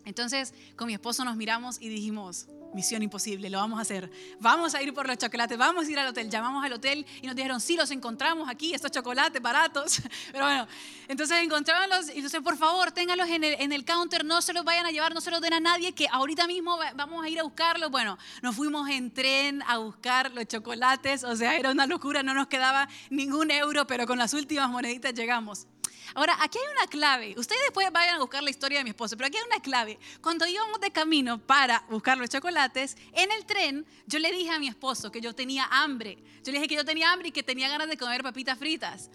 Entonces 0.06 0.54
con 0.76 0.88
mi 0.88 0.94
esposo 0.94 1.24
nos 1.26 1.36
miramos 1.36 1.82
y 1.82 1.90
dijimos, 1.90 2.48
misión 2.74 3.04
imposible, 3.04 3.50
lo 3.50 3.58
vamos 3.58 3.80
a 3.80 3.82
hacer. 3.82 4.10
Vamos 4.40 4.76
a 4.76 4.82
ir 4.82 4.94
por 4.94 5.08
los 5.08 5.18
chocolates, 5.18 5.58
vamos 5.58 5.88
a 5.88 5.92
ir 5.92 6.00
al 6.00 6.08
hotel. 6.08 6.30
Llamamos 6.30 6.64
al 6.64 6.74
hotel 6.74 7.06
y 7.22 7.28
nos 7.28 7.36
dijeron, 7.36 7.60
sí, 7.60 7.76
los 7.76 7.92
encontramos 7.92 8.50
aquí, 8.50 8.74
estos 8.74 8.92
chocolates 8.92 9.42
baratos. 9.42 10.02
Pero 10.32 10.46
bueno, 10.46 10.68
entonces 11.08 11.38
encontraron 11.42 11.90
los, 11.90 12.10
y 12.10 12.18
entonces 12.18 12.42
por 12.42 12.58
favor, 12.58 12.92
ténganlos 12.92 13.28
en 13.30 13.42
en 13.42 13.72
el 13.72 13.86
counter, 13.86 14.24
no 14.24 14.42
se 14.42 14.54
los 14.54 14.64
vayan 14.64 14.86
a 14.86 14.92
llevar, 14.92 15.14
no 15.14 15.22
se 15.22 15.32
los 15.32 15.42
den 15.42 15.54
a 15.54 15.60
nadie, 15.60 15.94
que 15.94 16.08
ahorita 16.12 16.46
mismo 16.48 16.78
vamos 16.96 17.24
a 17.26 17.30
ir 17.30 17.40
a 17.40 17.44
buscarlos. 17.44 17.90
Bueno, 17.90 18.18
nos 18.42 18.56
fuimos 18.56 18.90
en 18.90 19.12
tren 19.12 19.64
a 19.64 19.78
buscar 19.78 20.32
los 20.32 20.46
chocolates, 20.46 21.24
o 21.24 21.36
sea, 21.36 21.56
era 21.56 21.72
una 21.72 21.88
locura, 21.88 22.22
no 22.24 22.34
nos 22.34 22.48
quedaba 22.48 22.88
ningún 23.10 23.50
euro, 23.52 23.88
pero 23.88 24.06
con 24.06 24.18
las 24.18 24.34
últimas 24.34 24.70
moneditas 24.70 25.14
llegamos. 25.14 25.68
Ahora, 26.14 26.38
aquí 26.42 26.58
hay 26.58 26.74
una 26.74 26.88
clave. 26.88 27.36
Ustedes 27.38 27.62
después 27.66 27.92
vayan 27.92 28.16
a 28.16 28.20
buscar 28.20 28.44
la 28.44 28.50
historia 28.50 28.80
de 28.80 28.84
mi 28.84 28.90
esposo, 28.90 29.16
pero 29.16 29.28
aquí 29.28 29.38
hay 29.38 29.44
una 29.46 29.62
clave. 29.62 30.00
Cuando 30.22 30.46
íbamos 30.46 30.80
de 30.82 30.92
camino 30.92 31.40
para 31.40 31.86
buscar 31.90 32.18
los 32.18 32.30
chocolates, 32.30 32.98
en 33.14 33.32
el 33.32 33.46
tren 33.46 33.86
yo 34.08 34.20
le 34.20 34.32
dije 34.32 34.50
a 34.52 34.60
mi 34.60 34.68
esposo 34.68 35.12
que 35.12 35.22
yo 35.22 35.34
tenía 35.34 35.66
hambre. 35.72 36.18
Yo 36.44 36.52
le 36.52 36.60
dije 36.60 36.68
que 36.68 36.76
yo 36.76 36.86
tenía 36.86 37.12
hambre 37.12 37.30
y 37.30 37.32
que 37.32 37.44
tenía 37.44 37.70
ganas 37.70 37.88
de 37.88 37.98
comer 37.98 38.24
papitas 38.24 38.58
fritas. 38.58 39.10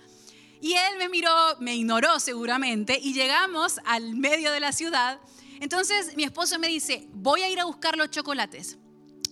Y 0.60 0.72
él 0.72 0.98
me 0.98 1.08
miró, 1.08 1.30
me 1.60 1.74
ignoró 1.74 2.18
seguramente, 2.18 2.98
y 3.00 3.12
llegamos 3.12 3.78
al 3.84 4.14
medio 4.14 4.50
de 4.52 4.60
la 4.60 4.72
ciudad. 4.72 5.20
Entonces 5.60 6.16
mi 6.16 6.24
esposo 6.24 6.58
me 6.58 6.68
dice, 6.68 7.06
voy 7.12 7.42
a 7.42 7.48
ir 7.48 7.60
a 7.60 7.64
buscar 7.64 7.96
los 7.96 8.10
chocolates. 8.10 8.78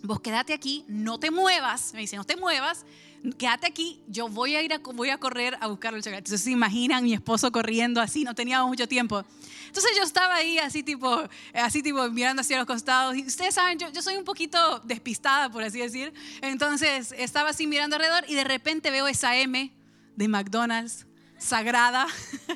Vos 0.02 0.21
quédate 0.21 0.52
aquí, 0.52 0.85
no 0.87 1.18
te 1.18 1.30
muevas. 1.30 1.94
Me 1.94 2.00
dice, 2.00 2.16
no 2.16 2.25
te 2.25 2.37
muevas 2.37 2.85
quédate 3.33 3.66
aquí, 3.66 4.02
yo 4.07 4.28
voy 4.28 4.54
a 4.57 4.62
ir 4.62 4.73
a, 4.73 4.78
voy 4.78 5.11
a 5.11 5.19
correr 5.19 5.57
a 5.61 5.69
buscar 5.69 5.95
el 5.95 6.00
chocolate. 6.00 6.19
Entonces 6.19 6.43
se 6.43 6.50
imaginan 6.50 7.04
mi 7.04 7.14
esposo 7.14 7.50
corriendo 7.50 8.00
así, 8.00 8.25
no 8.25 8.35
teníamos 8.35 8.69
mucho 8.69 8.87
tiempo. 8.87 9.25
Entonces 9.66 9.93
yo 9.97 10.04
estaba 10.04 10.37
ahí 10.37 10.59
así 10.59 10.83
tipo, 10.83 11.23
así 11.54 11.83
tipo 11.83 12.09
mirando 12.11 12.43
hacia 12.43 12.59
los 12.59 12.66
costados. 12.66 13.16
Y 13.16 13.26
ustedes 13.26 13.54
saben, 13.54 13.78
yo, 13.78 13.88
yo 13.90 14.02
soy 14.02 14.16
un 14.16 14.25
poquito 14.25 14.81
despistada, 14.81 15.50
por 15.50 15.62
así 15.62 15.81
decir. 15.81 16.12
Entonces 16.43 17.12
estaba 17.16 17.50
así 17.50 17.66
mirando 17.66 17.97
alrededor 17.97 18.25
y 18.28 18.35
de 18.35 18.45
repente 18.45 18.90
veo 18.90 19.09
esa 19.09 19.37
M 19.37 19.73
de 20.16 20.28
McDonald's 20.28 21.07
sagrada. 21.38 22.07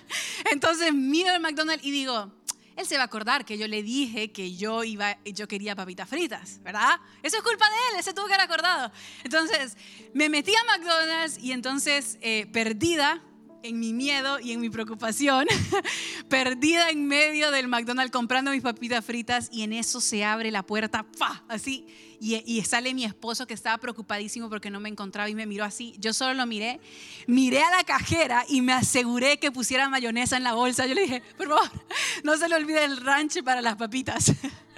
Entonces 0.52 0.92
miro 0.92 1.34
el 1.34 1.40
McDonald's 1.40 1.84
y 1.84 1.90
digo, 1.90 2.32
él 2.78 2.86
se 2.86 2.94
va 2.94 3.02
a 3.02 3.06
acordar 3.06 3.44
que 3.44 3.58
yo 3.58 3.66
le 3.66 3.82
dije 3.82 4.30
que 4.30 4.54
yo, 4.54 4.84
iba, 4.84 5.18
yo 5.24 5.48
quería 5.48 5.74
papitas 5.74 6.08
fritas, 6.08 6.62
¿verdad? 6.62 7.00
Eso 7.24 7.36
es 7.38 7.42
culpa 7.42 7.68
de 7.68 7.76
él, 7.90 7.98
ese 7.98 8.14
tuvo 8.14 8.28
que 8.28 8.34
haber 8.34 8.46
acordado. 8.46 8.92
Entonces, 9.24 9.76
me 10.14 10.28
metí 10.28 10.52
a 10.54 10.64
McDonald's 10.64 11.38
y 11.38 11.50
entonces, 11.50 12.18
eh, 12.20 12.46
perdida, 12.52 13.20
en 13.62 13.80
mi 13.80 13.92
miedo 13.92 14.40
y 14.40 14.52
en 14.52 14.60
mi 14.60 14.70
preocupación, 14.70 15.46
perdida 16.28 16.90
en 16.90 17.06
medio 17.06 17.50
del 17.50 17.68
McDonald's 17.68 18.12
comprando 18.12 18.50
mis 18.50 18.62
papitas 18.62 19.04
fritas 19.04 19.48
y 19.52 19.62
en 19.62 19.72
eso 19.72 20.00
se 20.00 20.24
abre 20.24 20.50
la 20.50 20.64
puerta, 20.64 21.06
¡fa! 21.16 21.42
Así, 21.48 21.86
y, 22.20 22.60
sale 22.62 22.94
mi 22.94 23.04
esposo 23.04 23.46
que 23.46 23.54
estaba 23.54 23.78
preocupadísimo 23.78 24.48
porque 24.48 24.70
no 24.70 24.80
me 24.80 24.88
encontraba 24.88 25.28
y 25.28 25.34
me 25.34 25.46
miró 25.46 25.64
así. 25.64 25.94
Yo 25.98 26.12
solo 26.12 26.34
lo 26.34 26.46
miré, 26.46 26.80
miré 27.26 27.62
a 27.62 27.70
la 27.70 27.84
cajera 27.84 28.44
y 28.48 28.60
me 28.60 28.72
aseguré 28.72 29.38
que 29.38 29.52
pusiera 29.52 29.88
mayonesa 29.88 30.36
en 30.36 30.42
la 30.42 30.54
bolsa. 30.54 30.86
Yo 30.86 30.94
le 30.94 31.02
dije, 31.02 31.22
por 31.36 31.48
favor, 31.48 31.70
no 32.24 32.36
se 32.36 32.48
le 32.48 32.56
olvide 32.56 32.84
el 32.84 32.96
ranch 32.96 33.42
para 33.44 33.62
las 33.62 33.76
papitas. 33.76 34.32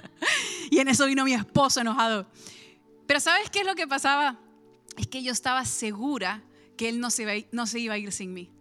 y 0.69 0.79
en 0.79 0.87
eso 0.87 1.07
vino 1.07 1.25
mi 1.25 1.33
esposo 1.33 1.81
enojado. 1.81 2.27
Pero 3.07 3.19
¿sabes 3.19 3.49
qué 3.49 3.61
es 3.61 3.65
lo 3.65 3.75
que 3.75 3.87
pasaba? 3.87 4.39
Es 4.97 5.07
que 5.07 5.23
yo 5.23 5.31
estaba 5.31 5.65
segura 5.65 6.43
que 6.77 6.89
él 6.89 6.99
no 6.99 7.09
se, 7.09 7.47
no 7.51 7.65
se 7.65 7.79
iba 7.79 7.95
a 7.95 7.97
ir 7.97 8.11
sin 8.11 8.33
mí. 8.33 8.51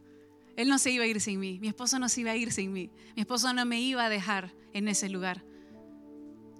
Él 0.60 0.68
no 0.68 0.76
se 0.76 0.90
iba 0.90 1.04
a 1.04 1.06
ir 1.06 1.22
sin 1.22 1.40
mí, 1.40 1.58
mi 1.58 1.68
esposo 1.68 1.98
no 1.98 2.10
se 2.10 2.20
iba 2.20 2.32
a 2.32 2.36
ir 2.36 2.52
sin 2.52 2.70
mí, 2.70 2.90
mi 3.16 3.22
esposo 3.22 3.50
no 3.54 3.64
me 3.64 3.80
iba 3.80 4.04
a 4.04 4.10
dejar 4.10 4.54
en 4.74 4.88
ese 4.88 5.08
lugar. 5.08 5.42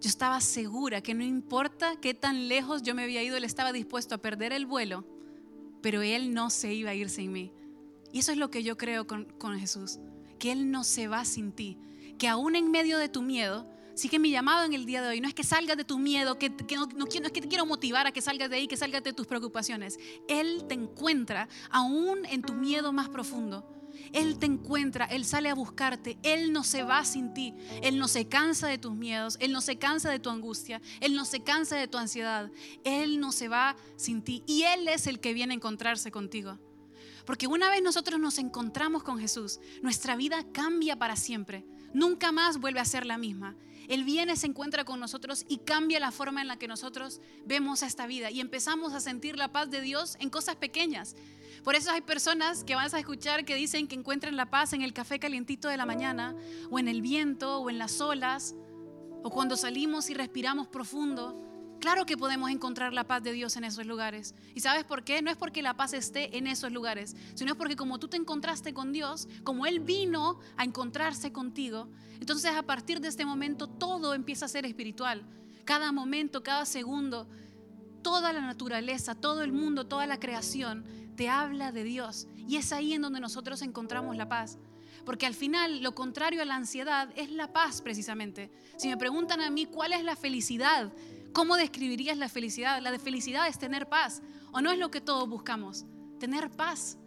Yo 0.01 0.09
estaba 0.09 0.41
segura 0.41 1.03
que 1.03 1.13
no 1.13 1.23
importa 1.23 1.97
qué 2.01 2.15
tan 2.15 2.49
lejos 2.49 2.83
yo 2.83 2.95
me 2.95 3.03
había 3.03 3.23
ido, 3.23 3.37
él 3.37 3.45
estaba 3.45 3.75
dispuesto 3.75 4.15
a 4.15 4.19
perder 4.23 4.55
el 4.55 4.65
vuelo, 4.65 5.05
pero 5.83 6.01
él 6.01 6.33
no 6.33 6.49
se 6.49 6.73
iba 6.73 6.93
a 6.93 6.95
ir 6.95 7.11
sin 7.11 7.31
mí. 7.31 7.53
Y 8.11 8.21
eso 8.21 8.33
es 8.33 8.39
lo 8.39 8.51
que 8.51 8.63
yo 8.63 8.79
creo 8.79 9.07
con, 9.07 9.61
Jesús, 9.61 9.99
que 10.39 10.51
él 10.51 10.71
no 10.71 10.83
se 10.83 11.07
va 11.07 11.27
sin 11.27 11.53
ti, 11.53 11.77
que 12.19 12.27
aún 12.27 12.57
en 12.57 12.71
medio 12.71 12.97
de 12.97 13.11
tu 13.11 13.21
miedo, 13.21 13.69
sí 13.95 14.09
que 14.09 14.19
mi 14.19 14.31
llamado 14.31 14.65
en 14.65 14.73
el 14.73 14.87
día 14.87 15.03
de 15.03 15.09
hoy 15.09 15.21
no 15.21 15.29
es 15.29 15.35
que 15.35 15.45
salgas 15.45 15.77
de 15.77 15.85
tu 15.85 15.99
miedo, 15.99 16.39
que, 16.39 16.49
no, 16.49 17.05
es 17.05 17.33
que 17.33 17.43
te 17.43 17.49
quiero 17.49 17.67
motivar 17.67 18.07
a 18.07 18.13
que 18.13 18.23
salgas 18.23 18.49
de 18.49 18.57
ahí, 18.57 18.67
que 18.67 18.79
salgas 18.79 19.05
de 19.05 19.13
tus 19.13 19.27
preocupaciones. 19.27 19.99
Él 20.27 20.65
te 20.67 20.75
encuentra 20.75 21.51
aún 21.69 22.25
en 22.25 22.41
tu 22.41 22.55
miedo 22.55 22.95
más 22.95 23.11
profundo 23.11 23.77
él 24.13 24.39
te 24.39 24.47
encuentra, 24.47 25.05
Él 25.07 25.25
sale 25.25 25.49
a 25.49 25.55
buscarte, 25.55 26.19
Él 26.23 26.53
no 26.53 26.65
se 26.65 26.83
va 26.83 27.05
sin 27.05 27.33
ti, 27.33 27.55
Él 27.83 27.99
no 27.99 28.09
se 28.09 28.29
cansa 28.29 28.69
de 28.69 28.79
tus 28.79 28.95
miedos, 28.95 29.37
Él 29.41 29.53
no 29.53 29.61
se 29.61 29.79
cansa 29.79 30.11
de 30.11 30.19
tu 30.19 30.31
angustia, 30.31 30.81
Él 31.01 31.15
no 31.15 31.25
se 31.25 31.41
cansa 31.41 31.77
de 31.77 31.89
tu 31.89 31.99
ansiedad, 31.99 32.51
Él 32.85 33.21
no 33.21 33.33
se 33.33 33.49
va 33.49 33.77
sin 33.97 34.23
ti 34.23 34.43
y 34.47 34.63
Él 34.63 34.89
es 34.89 35.07
el 35.07 35.21
que 35.21 35.35
viene 35.35 35.55
a 35.55 35.57
encontrarse 35.57 36.11
contigo. 36.11 36.59
Porque 37.25 37.47
una 37.47 37.71
vez 37.71 37.83
nosotros 37.83 38.19
nos 38.19 38.39
encontramos 38.39 39.03
con 39.03 39.19
Jesús, 39.19 39.61
nuestra 39.83 40.17
vida 40.17 40.45
cambia 40.53 40.97
para 40.97 41.17
siempre, 41.17 41.65
nunca 41.93 42.33
más 42.33 42.59
vuelve 42.59 42.81
a 42.81 42.85
ser 42.85 43.07
la 43.07 43.19
misma. 43.19 43.57
Él 43.91 44.05
viene, 44.05 44.37
se 44.37 44.47
encuentra 44.47 44.85
con 44.85 45.01
nosotros 45.01 45.45
y 45.49 45.59
cambia 45.59 45.99
la 45.99 46.13
forma 46.13 46.41
en 46.41 46.47
la 46.47 46.57
que 46.57 46.69
nosotros 46.69 47.21
vemos 47.45 47.83
esta 47.83 48.07
vida 48.07 48.31
y 48.31 48.41
empezamos 48.41 48.93
a 48.93 49.01
sentir 49.01 49.37
la 49.37 49.51
paz 49.51 49.69
de 49.69 49.81
Dios 49.81 50.17
en 50.21 50.31
cosas 50.31 50.55
pequeñas. 50.55 51.17
Por 51.65 51.75
eso 51.75 51.91
hay 51.91 52.01
personas 52.01 52.63
que 52.63 52.77
vas 52.77 52.95
a 52.95 53.01
escuchar 53.01 53.45
que 53.45 53.57
dicen 53.57 53.89
que 53.89 53.97
encuentran 53.97 54.37
la 54.37 54.49
paz 54.49 54.75
en 54.75 54.83
el 54.83 54.93
café 54.93 55.19
calientito 55.19 55.67
de 55.67 55.77
la 55.77 55.87
mañana, 55.87 56.37
o 56.71 56.79
en 56.79 56.87
el 56.87 57.03
viento, 57.03 57.59
o 57.59 57.69
en 57.69 57.79
las 57.79 58.01
olas, 58.01 58.55
o 59.25 59.31
cuando 59.31 59.57
salimos 59.57 60.09
y 60.09 60.15
respiramos 60.15 60.69
profundo. 60.69 61.50
Claro 61.81 62.05
que 62.05 62.19
podemos 62.19 62.51
encontrar 62.51 62.93
la 62.93 63.05
paz 63.05 63.23
de 63.23 63.33
Dios 63.33 63.57
en 63.57 63.65
esos 63.65 63.87
lugares. 63.87 64.35
¿Y 64.55 64.61
sabes 64.61 64.85
por 64.85 65.03
qué? 65.03 65.23
No 65.23 65.31
es 65.31 65.39
porque 65.39 65.63
la 65.63 65.75
paz 65.75 65.95
esté 65.95 66.37
en 66.37 66.47
esos 66.47 66.71
lugares, 66.71 67.17
sino 67.35 67.53
es 67.53 67.57
porque 67.57 67.75
como 67.75 67.99
tú 67.99 68.07
te 68.07 68.19
encontraste 68.19 68.75
con 68.75 68.93
Dios, 68.93 69.29
como 69.45 69.65
Él 69.65 69.81
vino 69.81 70.39
a 70.59 70.65
encontrarse 70.65 71.33
contigo, 71.33 71.89
entonces 72.21 72.53
a 72.55 72.63
partir 72.63 73.01
de 73.01 73.09
este 73.09 73.25
momento 73.25 73.67
todo 73.67 74.13
empieza 74.13 74.45
a 74.45 74.49
ser 74.49 74.67
espiritual. 74.67 75.25
Cada 75.65 75.91
momento, 75.91 76.43
cada 76.43 76.67
segundo, 76.67 77.27
toda 78.03 78.35
la 78.35 78.43
naturaleza, 78.43 79.15
todo 79.15 79.43
el 79.43 79.53
mundo, 79.53 79.87
toda 79.87 80.07
la 80.07 80.21
creación 80.21 80.85
te 81.17 81.31
habla 81.31 81.73
de 81.73 81.85
Dios. 81.85 82.29
Y 82.37 82.57
es 82.57 82.73
ahí 82.73 82.93
en 82.93 83.01
donde 83.01 83.21
nosotros 83.21 83.63
encontramos 83.63 84.19
la 84.19 84.29
paz. 84.29 84.59
Porque 85.07 85.25
al 85.25 85.35
final 85.35 85.83
lo 85.83 85.95
contrario 85.95 86.43
a 86.43 86.45
la 86.45 86.57
ansiedad 86.57 87.09
es 87.17 87.31
la 87.31 87.55
paz 87.55 87.81
precisamente. 87.81 88.51
Si 88.77 88.89
me 88.89 88.99
preguntan 88.99 89.41
a 89.41 89.49
mí 89.49 89.65
cuál 89.65 89.95
es 89.95 90.05
la 90.05 90.15
felicidad, 90.15 90.93
¿cómo 91.33 91.57
describirías 91.57 92.17
la 92.17 92.29
felicidad? 92.29 92.81
La 92.83 92.91
de 92.91 92.99
felicidad 92.99 93.49
es 93.49 93.59
tener 93.59 93.89
paz. 93.89 94.23
¿O 94.53 94.61
no 94.61 94.71
es 94.71 94.79
lo 94.79 94.91
que 94.91 95.01
todos 95.01 95.29
buscamos? 95.29 95.85
Tener 96.19 96.51
paz. 96.51 96.99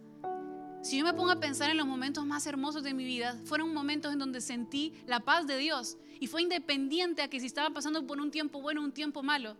Si 0.82 0.98
yo 0.98 1.04
me 1.04 1.14
pongo 1.14 1.30
a 1.30 1.40
pensar 1.40 1.70
en 1.70 1.78
los 1.78 1.86
momentos 1.86 2.26
más 2.26 2.46
hermosos 2.46 2.82
de 2.82 2.92
mi 2.92 3.04
vida, 3.04 3.40
fueron 3.46 3.72
momentos 3.72 4.12
en 4.12 4.18
donde 4.18 4.42
sentí 4.42 4.92
la 5.06 5.20
paz 5.20 5.46
de 5.46 5.56
Dios 5.56 5.96
y 6.20 6.26
fue 6.26 6.42
independiente 6.42 7.22
a 7.22 7.28
que 7.28 7.40
si 7.40 7.46
estaba 7.46 7.70
pasando 7.70 8.06
por 8.06 8.20
un 8.20 8.30
tiempo 8.30 8.60
bueno 8.60 8.82
o 8.82 8.84
un 8.84 8.92
tiempo 8.92 9.22
malo. 9.22 9.56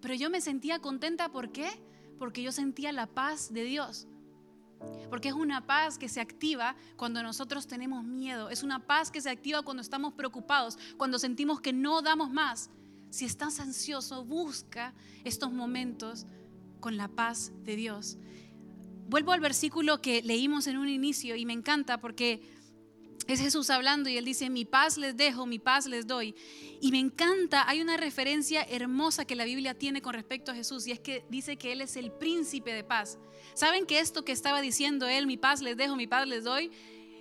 Pero 0.00 0.14
yo 0.14 0.30
me 0.30 0.40
sentía 0.40 0.78
contenta, 0.78 1.30
¿por 1.30 1.50
qué? 1.50 1.68
Porque 2.18 2.42
yo 2.42 2.52
sentía 2.52 2.92
la 2.92 3.08
paz 3.08 3.52
de 3.52 3.64
Dios. 3.64 4.06
Porque 5.10 5.28
es 5.28 5.34
una 5.34 5.66
paz 5.66 5.98
que 5.98 6.08
se 6.08 6.20
activa 6.20 6.76
cuando 6.96 7.22
nosotros 7.22 7.66
tenemos 7.66 8.04
miedo. 8.04 8.48
Es 8.48 8.62
una 8.62 8.86
paz 8.86 9.10
que 9.10 9.20
se 9.20 9.30
activa 9.30 9.62
cuando 9.62 9.80
estamos 9.80 10.12
preocupados, 10.12 10.78
cuando 10.96 11.18
sentimos 11.18 11.60
que 11.60 11.72
no 11.72 12.02
damos 12.02 12.30
más. 12.30 12.70
Si 13.10 13.24
estás 13.24 13.60
ansioso, 13.60 14.24
busca 14.24 14.94
estos 15.24 15.52
momentos 15.52 16.26
con 16.80 16.96
la 16.96 17.08
paz 17.08 17.52
de 17.64 17.76
Dios. 17.76 18.18
Vuelvo 19.08 19.32
al 19.32 19.40
versículo 19.40 20.00
que 20.00 20.22
leímos 20.22 20.66
en 20.66 20.76
un 20.76 20.88
inicio 20.88 21.36
y 21.36 21.46
me 21.46 21.52
encanta 21.52 22.00
porque 22.00 22.42
es 23.26 23.40
Jesús 23.40 23.70
hablando 23.70 24.08
y 24.08 24.16
él 24.16 24.24
dice, 24.24 24.50
mi 24.50 24.64
paz 24.64 24.98
les 24.98 25.16
dejo, 25.16 25.46
mi 25.46 25.58
paz 25.58 25.86
les 25.86 26.06
doy. 26.06 26.34
Y 26.80 26.92
me 26.92 26.98
encanta, 26.98 27.68
hay 27.68 27.80
una 27.80 27.96
referencia 27.96 28.62
hermosa 28.62 29.24
que 29.24 29.34
la 29.34 29.44
Biblia 29.44 29.74
tiene 29.74 30.02
con 30.02 30.14
respecto 30.14 30.52
a 30.52 30.54
Jesús 30.54 30.86
y 30.86 30.92
es 30.92 31.00
que 31.00 31.24
dice 31.28 31.56
que 31.56 31.72
Él 31.72 31.80
es 31.80 31.96
el 31.96 32.12
príncipe 32.12 32.72
de 32.72 32.84
paz. 32.84 33.18
¿Saben 33.54 33.86
que 33.86 33.98
esto 33.98 34.24
que 34.24 34.32
estaba 34.32 34.60
diciendo 34.60 35.08
Él, 35.08 35.26
mi 35.26 35.36
paz 35.36 35.60
les 35.60 35.76
dejo, 35.76 35.96
mi 35.96 36.06
paz 36.06 36.28
les 36.28 36.44
doy, 36.44 36.70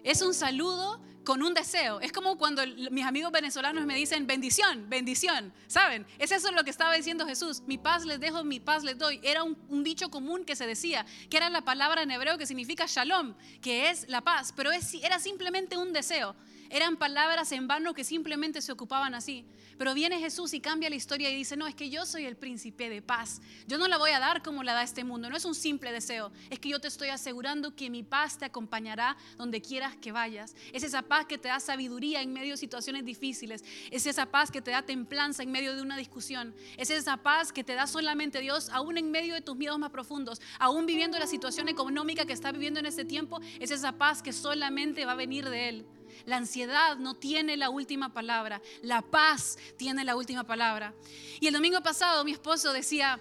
es 0.04 0.22
un 0.22 0.34
saludo 0.34 1.02
con 1.26 1.44
un 1.44 1.54
deseo. 1.54 2.00
Es 2.00 2.14
como 2.14 2.38
cuando 2.38 2.62
mis 2.92 3.06
amigos 3.06 3.32
venezolanos 3.32 3.86
me 3.86 3.96
dicen 3.96 4.28
bendición, 4.28 4.90
bendición. 4.90 5.52
¿Saben? 5.68 6.06
Es 6.20 6.32
eso 6.32 6.52
lo 6.52 6.64
que 6.64 6.70
estaba 6.70 6.94
diciendo 6.94 7.26
Jesús. 7.26 7.64
Mi 7.68 7.78
paz 7.78 8.06
les 8.06 8.20
dejo, 8.22 8.46
mi 8.46 8.62
paz 8.62 8.84
les 8.84 8.98
doy. 8.98 9.20
Era 9.24 9.44
un, 9.44 9.58
un, 9.68 9.84
dicho 9.84 10.10
común 10.10 10.46
que 10.46 10.56
se 10.56 10.66
decía, 10.66 11.06
que 11.30 11.38
era 11.38 11.50
la 11.50 11.62
palabra 11.62 12.04
en 12.04 12.12
hebreo 12.12 12.38
que 12.38 12.46
significa 12.46 12.86
shalom, 12.88 13.34
que 13.62 13.90
es 13.90 14.08
la 14.08 14.22
paz, 14.22 14.54
pero 14.56 14.72
es, 14.72 14.94
era 14.96 15.20
simplemente 15.20 15.76
un 15.76 15.92
deseo. 15.92 16.36
Eran 16.70 16.98
palabras 16.98 17.52
en 17.52 17.68
vano 17.68 17.94
que 17.94 18.04
simplemente 18.04 18.62
se 18.62 18.72
ocupaban 18.72 19.14
así. 19.14 19.46
Pero 19.78 19.94
viene 19.94 20.20
Jesús 20.20 20.54
y 20.54 20.62
cambia 20.62 20.90
la 20.90 20.96
historia 20.96 21.30
y 21.30 21.36
dice, 21.36 21.58
no, 21.58 21.68
es 21.68 21.76
que 21.76 21.90
yo 21.90 22.06
soy 22.06 22.26
el 22.26 22.38
príncipe 22.38 22.90
de 22.90 23.02
paz. 23.02 23.42
Yo 23.68 23.78
no 23.78 23.88
la 23.88 23.98
voy 23.98 24.12
a 24.12 24.20
dar 24.20 24.42
como 24.42 24.64
la 24.64 24.74
da 24.74 24.84
este 24.84 25.04
mundo. 25.04 25.30
No 25.30 25.36
es 25.36 25.44
un 25.44 25.56
simple 25.56 25.92
deseo. 25.92 26.32
Es 26.50 26.60
que 26.60 26.70
yo 26.70 26.80
te 26.80 26.88
estoy 26.88 27.10
asegurando 27.10 27.76
que 27.76 27.90
mi 27.90 28.04
paz 28.04 28.38
te 28.38 28.46
acompañará 28.46 29.18
donde 29.38 29.62
quieras 29.62 29.96
que 29.98 30.12
vayas. 30.12 30.56
Es 30.72 30.84
esa 30.84 31.02
paz 31.02 31.26
que 31.26 31.38
te 31.38 31.50
da 31.50 31.60
sabiduría 31.60 32.22
en 32.22 32.32
medio 32.32 32.52
de 32.52 32.58
situaciones 32.58 33.04
difíciles. 33.04 33.66
Es 33.92 34.06
esa 34.06 34.28
paz 34.28 34.50
que 34.50 34.62
te 34.62 34.72
da 34.72 34.84
templanza 34.84 35.44
en 35.44 35.52
medio 35.52 35.76
de 35.76 35.82
una 35.82 35.98
discusión. 35.98 36.56
Es 36.78 36.90
esa 36.90 37.18
paz 37.18 37.52
que 37.52 37.64
te 37.64 37.74
da 37.74 37.86
solamente 37.86 38.40
Dios, 38.40 38.70
aún 38.70 38.98
en 38.98 39.12
medio 39.12 39.34
de 39.34 39.42
tus 39.42 39.58
miedos 39.58 39.78
más 39.78 39.92
profundos, 39.92 40.42
aún 40.60 40.86
viviendo 40.86 41.20
la 41.20 41.28
situación 41.28 41.68
económica 41.68 42.26
que 42.26 42.34
está 42.34 42.52
viviendo 42.52 42.80
en 42.80 42.86
este 42.86 43.04
tiempo. 43.04 43.42
Es 43.60 43.72
esa 43.72 43.92
paz 43.92 44.22
que 44.22 44.32
solamente 44.32 45.06
va 45.06 45.14
a 45.14 45.16
venir 45.16 45.50
de 45.50 45.70
Él. 45.70 45.86
La 46.26 46.38
ansiedad 46.38 46.98
no 46.98 47.16
tiene 47.16 47.58
la 47.58 47.70
última 47.70 48.14
palabra. 48.14 48.62
La 48.82 49.02
paz 49.02 49.58
tiene 49.78 50.04
la 50.04 50.16
última 50.16 50.44
palabra. 50.44 50.94
Y 51.40 51.48
el 51.48 51.54
domingo 51.54 51.82
pasado 51.82 52.24
mi 52.24 52.32
esposo 52.32 52.74
decía, 52.74 53.20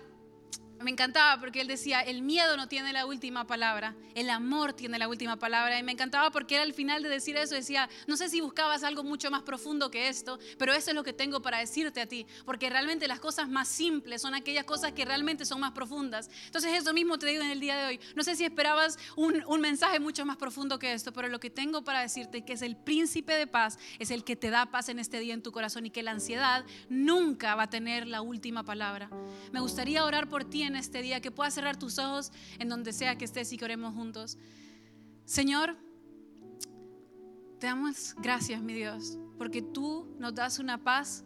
me 0.84 0.90
encantaba 0.90 1.40
porque 1.40 1.60
él 1.60 1.66
decía, 1.66 2.00
el 2.00 2.22
miedo 2.22 2.56
no 2.56 2.68
tiene 2.68 2.92
la 2.92 3.06
última 3.06 3.46
palabra, 3.46 3.96
el 4.14 4.30
amor 4.30 4.72
tiene 4.72 4.98
la 4.98 5.08
última 5.08 5.36
palabra. 5.36 5.78
Y 5.78 5.82
me 5.82 5.92
encantaba 5.92 6.30
porque 6.30 6.56
era 6.56 6.64
al 6.64 6.74
final 6.74 7.02
de 7.02 7.08
decir 7.08 7.36
eso, 7.36 7.54
decía, 7.54 7.88
no 8.06 8.16
sé 8.16 8.28
si 8.28 8.40
buscabas 8.40 8.84
algo 8.84 9.02
mucho 9.02 9.30
más 9.30 9.42
profundo 9.42 9.90
que 9.90 10.08
esto, 10.08 10.38
pero 10.58 10.72
eso 10.72 10.90
es 10.90 10.94
lo 10.94 11.02
que 11.02 11.12
tengo 11.12 11.40
para 11.42 11.58
decirte 11.58 12.00
a 12.00 12.06
ti, 12.06 12.26
porque 12.44 12.70
realmente 12.70 13.08
las 13.08 13.20
cosas 13.20 13.48
más 13.48 13.68
simples 13.68 14.22
son 14.22 14.34
aquellas 14.34 14.64
cosas 14.64 14.92
que 14.92 15.04
realmente 15.04 15.44
son 15.44 15.60
más 15.60 15.72
profundas. 15.72 16.30
Entonces 16.46 16.72
eso 16.74 16.92
mismo 16.92 17.18
te 17.18 17.26
digo 17.26 17.42
en 17.42 17.50
el 17.50 17.60
día 17.60 17.76
de 17.76 17.86
hoy. 17.86 18.00
No 18.14 18.22
sé 18.22 18.36
si 18.36 18.44
esperabas 18.44 18.98
un, 19.16 19.42
un 19.46 19.60
mensaje 19.60 20.00
mucho 20.00 20.24
más 20.26 20.36
profundo 20.36 20.78
que 20.78 20.92
esto, 20.92 21.12
pero 21.12 21.28
lo 21.28 21.40
que 21.40 21.50
tengo 21.50 21.82
para 21.82 22.00
decirte 22.00 22.38
es 22.38 22.44
que 22.44 22.52
es 22.52 22.62
el 22.62 22.76
príncipe 22.76 23.34
de 23.34 23.46
paz, 23.46 23.78
es 23.98 24.10
el 24.10 24.24
que 24.24 24.36
te 24.36 24.50
da 24.50 24.66
paz 24.66 24.88
en 24.88 24.98
este 24.98 25.18
día 25.18 25.34
en 25.34 25.42
tu 25.42 25.52
corazón 25.52 25.86
y 25.86 25.90
que 25.90 26.02
la 26.02 26.10
ansiedad 26.10 26.64
nunca 26.88 27.54
va 27.54 27.64
a 27.64 27.70
tener 27.70 28.06
la 28.06 28.20
última 28.20 28.64
palabra. 28.64 29.10
Me 29.52 29.60
gustaría 29.60 30.04
orar 30.04 30.28
por 30.28 30.44
ti 30.44 30.62
en 30.74 30.80
este 30.80 31.02
día, 31.02 31.20
que 31.20 31.30
puedas 31.30 31.54
cerrar 31.54 31.76
tus 31.76 31.98
ojos 31.98 32.32
en 32.58 32.68
donde 32.68 32.92
sea 32.92 33.16
que 33.16 33.24
estés 33.24 33.52
y 33.52 33.56
que 33.56 33.64
oremos 33.64 33.94
juntos. 33.94 34.38
Señor, 35.24 35.76
te 37.58 37.66
damos 37.66 38.14
gracias, 38.18 38.60
mi 38.60 38.74
Dios, 38.74 39.18
porque 39.38 39.62
tú 39.62 40.14
nos 40.18 40.34
das 40.34 40.58
una 40.58 40.82
paz 40.82 41.24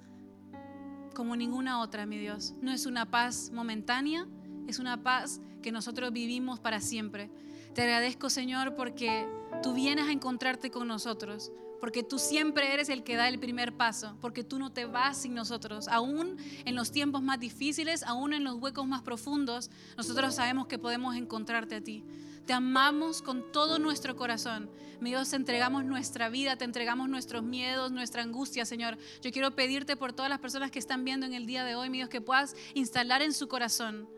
como 1.15 1.35
ninguna 1.35 1.81
otra, 1.81 2.07
mi 2.07 2.19
Dios. 2.19 2.55
No 2.61 2.71
es 2.71 2.87
una 2.87 3.11
paz 3.11 3.51
momentánea, 3.53 4.29
es 4.69 4.79
una 4.79 5.03
paz 5.03 5.41
que 5.63 5.73
nosotros 5.73 6.13
vivimos 6.13 6.61
para 6.61 6.81
siempre. 6.81 7.31
Te 7.75 7.83
agradezco, 7.83 8.31
Señor, 8.31 8.77
porque 8.77 9.27
tú 9.63 9.75
vienes 9.75 10.07
a 10.07 10.13
encontrarte 10.13 10.71
con 10.71 10.87
nosotros 10.87 11.51
porque 11.81 12.03
tú 12.03 12.19
siempre 12.19 12.73
eres 12.73 12.89
el 12.89 13.05
que 13.05 13.17
da 13.17 13.29
el 13.29 13.39
primer 13.39 13.73
paso, 13.77 14.17
porque 14.21 14.45
tú 14.45 14.59
no 14.59 14.73
te 14.73 14.85
vas 14.85 15.19
sin 15.19 15.35
nosotros. 15.35 15.89
Aún 15.89 16.37
en 16.65 16.75
los 16.75 16.91
tiempos 16.93 17.23
más 17.23 17.39
difíciles, 17.39 18.03
aún 18.03 18.33
en 18.33 18.45
los 18.45 18.55
huecos 18.55 18.87
más 18.87 19.03
profundos, 19.03 19.71
nosotros 19.97 20.35
sabemos 20.35 20.67
que 20.67 20.79
podemos 20.79 21.17
encontrarte 21.17 21.77
a 21.77 21.81
ti. 21.81 22.05
Te 22.47 22.53
amamos 22.55 23.21
con 23.21 23.53
todo 23.53 23.79
nuestro 23.79 24.17
corazón. 24.17 24.71
Mi 25.01 25.11
Dios, 25.11 25.33
entregamos 25.35 25.85
nuestra 25.85 26.31
vida, 26.31 26.57
te 26.57 26.65
entregamos 26.65 27.09
nuestros 27.09 27.43
miedos, 27.43 27.93
nuestra 27.93 28.23
angustia, 28.23 28.65
Señor. 28.65 28.97
Yo 29.23 29.31
quiero 29.31 29.55
pedirte 29.55 29.97
por 29.97 30.13
todas 30.13 30.31
las 30.31 30.39
personas 30.39 30.71
que 30.71 30.79
están 30.79 31.05
viendo 31.05 31.27
en 31.27 31.35
el 31.35 31.47
día 31.47 31.65
de 31.65 31.75
hoy, 31.75 31.91
mi 31.91 31.99
Dios, 31.99 32.09
que 32.09 32.21
puedas 32.21 32.57
instalar 32.75 33.23
en 33.23 33.33
su 33.33 33.49
corazón 33.49 34.09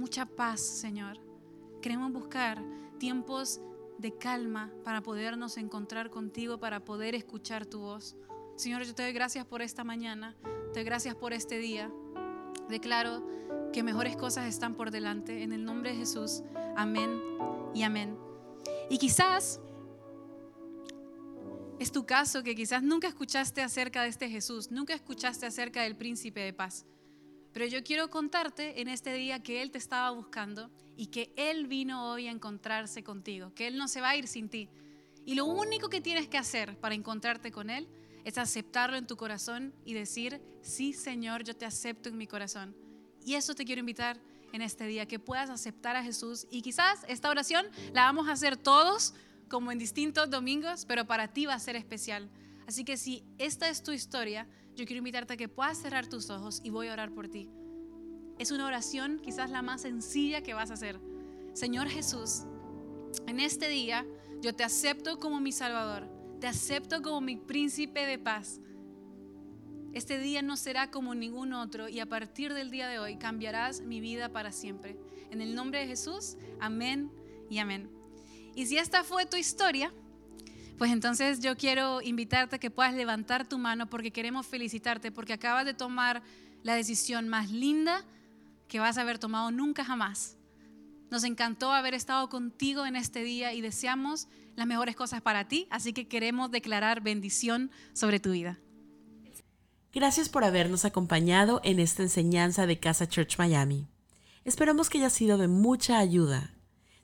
mucha 0.00 0.24
paz, 0.24 0.60
Señor. 0.60 1.18
Queremos 1.80 2.12
buscar 2.12 2.62
tiempos 2.98 3.60
de 4.00 4.16
calma 4.16 4.72
para 4.84 5.02
podernos 5.02 5.56
encontrar 5.56 6.10
contigo, 6.10 6.58
para 6.58 6.84
poder 6.84 7.14
escuchar 7.14 7.66
tu 7.66 7.80
voz. 7.80 8.16
Señor, 8.56 8.82
yo 8.84 8.94
te 8.94 9.02
doy 9.02 9.12
gracias 9.12 9.46
por 9.46 9.62
esta 9.62 9.84
mañana, 9.84 10.36
te 10.72 10.80
doy 10.80 10.84
gracias 10.84 11.14
por 11.14 11.32
este 11.32 11.58
día. 11.58 11.90
Declaro 12.68 13.26
que 13.72 13.82
mejores 13.82 14.16
cosas 14.16 14.46
están 14.46 14.74
por 14.74 14.90
delante. 14.90 15.42
En 15.42 15.52
el 15.52 15.64
nombre 15.64 15.90
de 15.90 15.96
Jesús, 15.96 16.42
amén 16.76 17.20
y 17.74 17.82
amén. 17.82 18.16
Y 18.88 18.98
quizás 18.98 19.60
es 21.78 21.92
tu 21.92 22.04
caso 22.04 22.42
que 22.42 22.54
quizás 22.54 22.82
nunca 22.82 23.08
escuchaste 23.08 23.62
acerca 23.62 24.02
de 24.02 24.08
este 24.08 24.28
Jesús, 24.28 24.70
nunca 24.70 24.94
escuchaste 24.94 25.46
acerca 25.46 25.82
del 25.82 25.96
príncipe 25.96 26.40
de 26.40 26.52
paz. 26.52 26.84
Pero 27.52 27.66
yo 27.66 27.82
quiero 27.82 28.10
contarte 28.10 28.80
en 28.80 28.88
este 28.88 29.12
día 29.12 29.42
que 29.42 29.62
Él 29.62 29.70
te 29.70 29.78
estaba 29.78 30.10
buscando 30.10 30.70
y 30.96 31.06
que 31.06 31.32
Él 31.36 31.66
vino 31.66 32.10
hoy 32.10 32.28
a 32.28 32.30
encontrarse 32.30 33.02
contigo, 33.02 33.52
que 33.54 33.66
Él 33.66 33.76
no 33.76 33.88
se 33.88 34.00
va 34.00 34.10
a 34.10 34.16
ir 34.16 34.28
sin 34.28 34.48
ti. 34.48 34.68
Y 35.24 35.34
lo 35.34 35.46
único 35.46 35.88
que 35.88 36.00
tienes 36.00 36.28
que 36.28 36.38
hacer 36.38 36.78
para 36.78 36.94
encontrarte 36.94 37.50
con 37.50 37.70
Él 37.70 37.88
es 38.24 38.38
aceptarlo 38.38 38.96
en 38.96 39.06
tu 39.06 39.16
corazón 39.16 39.74
y 39.84 39.94
decir, 39.94 40.40
sí 40.62 40.92
Señor, 40.92 41.44
yo 41.44 41.56
te 41.56 41.64
acepto 41.64 42.08
en 42.08 42.16
mi 42.16 42.26
corazón. 42.26 42.76
Y 43.24 43.34
eso 43.34 43.54
te 43.54 43.64
quiero 43.64 43.80
invitar 43.80 44.20
en 44.52 44.62
este 44.62 44.86
día, 44.86 45.06
que 45.06 45.18
puedas 45.18 45.50
aceptar 45.50 45.96
a 45.96 46.02
Jesús. 46.02 46.46
Y 46.50 46.62
quizás 46.62 47.04
esta 47.08 47.30
oración 47.30 47.66
la 47.92 48.02
vamos 48.02 48.28
a 48.28 48.32
hacer 48.32 48.56
todos 48.56 49.14
como 49.48 49.72
en 49.72 49.78
distintos 49.78 50.30
domingos, 50.30 50.84
pero 50.86 51.06
para 51.06 51.28
ti 51.32 51.46
va 51.46 51.54
a 51.54 51.58
ser 51.58 51.76
especial. 51.76 52.30
Así 52.66 52.84
que 52.84 52.96
si 52.96 53.24
esta 53.38 53.68
es 53.68 53.82
tu 53.82 53.92
historia, 53.92 54.46
yo 54.76 54.86
quiero 54.86 54.98
invitarte 54.98 55.34
a 55.34 55.36
que 55.36 55.48
puedas 55.48 55.78
cerrar 55.78 56.06
tus 56.06 56.30
ojos 56.30 56.60
y 56.64 56.70
voy 56.70 56.88
a 56.88 56.92
orar 56.92 57.12
por 57.12 57.28
ti. 57.28 57.48
Es 58.38 58.50
una 58.50 58.66
oración 58.66 59.20
quizás 59.22 59.50
la 59.50 59.62
más 59.62 59.82
sencilla 59.82 60.42
que 60.42 60.54
vas 60.54 60.70
a 60.70 60.74
hacer. 60.74 60.98
Señor 61.52 61.88
Jesús, 61.88 62.44
en 63.26 63.40
este 63.40 63.68
día 63.68 64.06
yo 64.40 64.54
te 64.54 64.64
acepto 64.64 65.18
como 65.18 65.40
mi 65.40 65.52
Salvador, 65.52 66.08
te 66.40 66.46
acepto 66.46 67.02
como 67.02 67.20
mi 67.20 67.36
príncipe 67.36 68.06
de 68.06 68.18
paz. 68.18 68.60
Este 69.92 70.18
día 70.18 70.40
no 70.40 70.56
será 70.56 70.90
como 70.90 71.14
ningún 71.14 71.52
otro 71.52 71.88
y 71.88 72.00
a 72.00 72.06
partir 72.06 72.54
del 72.54 72.70
día 72.70 72.88
de 72.88 72.98
hoy 72.98 73.16
cambiarás 73.16 73.82
mi 73.82 74.00
vida 74.00 74.30
para 74.30 74.52
siempre. 74.52 74.96
En 75.30 75.42
el 75.42 75.54
nombre 75.54 75.80
de 75.80 75.86
Jesús, 75.88 76.36
amén 76.60 77.10
y 77.50 77.58
amén. 77.58 77.90
Y 78.54 78.66
si 78.66 78.78
esta 78.78 79.04
fue 79.04 79.26
tu 79.26 79.36
historia, 79.36 79.92
pues 80.80 80.92
entonces 80.92 81.40
yo 81.40 81.58
quiero 81.58 82.00
invitarte 82.00 82.56
a 82.56 82.58
que 82.58 82.70
puedas 82.70 82.94
levantar 82.94 83.46
tu 83.46 83.58
mano 83.58 83.90
porque 83.90 84.12
queremos 84.12 84.46
felicitarte 84.46 85.12
porque 85.12 85.34
acabas 85.34 85.66
de 85.66 85.74
tomar 85.74 86.22
la 86.62 86.74
decisión 86.74 87.28
más 87.28 87.50
linda 87.50 88.02
que 88.66 88.80
vas 88.80 88.96
a 88.96 89.02
haber 89.02 89.18
tomado 89.18 89.50
nunca 89.50 89.84
jamás. 89.84 90.38
Nos 91.10 91.24
encantó 91.24 91.70
haber 91.74 91.92
estado 91.92 92.30
contigo 92.30 92.86
en 92.86 92.96
este 92.96 93.22
día 93.22 93.52
y 93.52 93.60
deseamos 93.60 94.26
las 94.56 94.66
mejores 94.66 94.96
cosas 94.96 95.20
para 95.20 95.48
ti, 95.48 95.66
así 95.68 95.92
que 95.92 96.08
queremos 96.08 96.50
declarar 96.50 97.02
bendición 97.02 97.70
sobre 97.92 98.18
tu 98.18 98.30
vida. 98.30 98.58
Gracias 99.92 100.30
por 100.30 100.44
habernos 100.44 100.86
acompañado 100.86 101.60
en 101.62 101.78
esta 101.78 102.02
enseñanza 102.02 102.64
de 102.64 102.80
Casa 102.80 103.06
Church 103.06 103.36
Miami. 103.36 103.86
Esperamos 104.46 104.88
que 104.88 104.96
haya 104.96 105.10
sido 105.10 105.36
de 105.36 105.48
mucha 105.48 105.98
ayuda. 105.98 106.54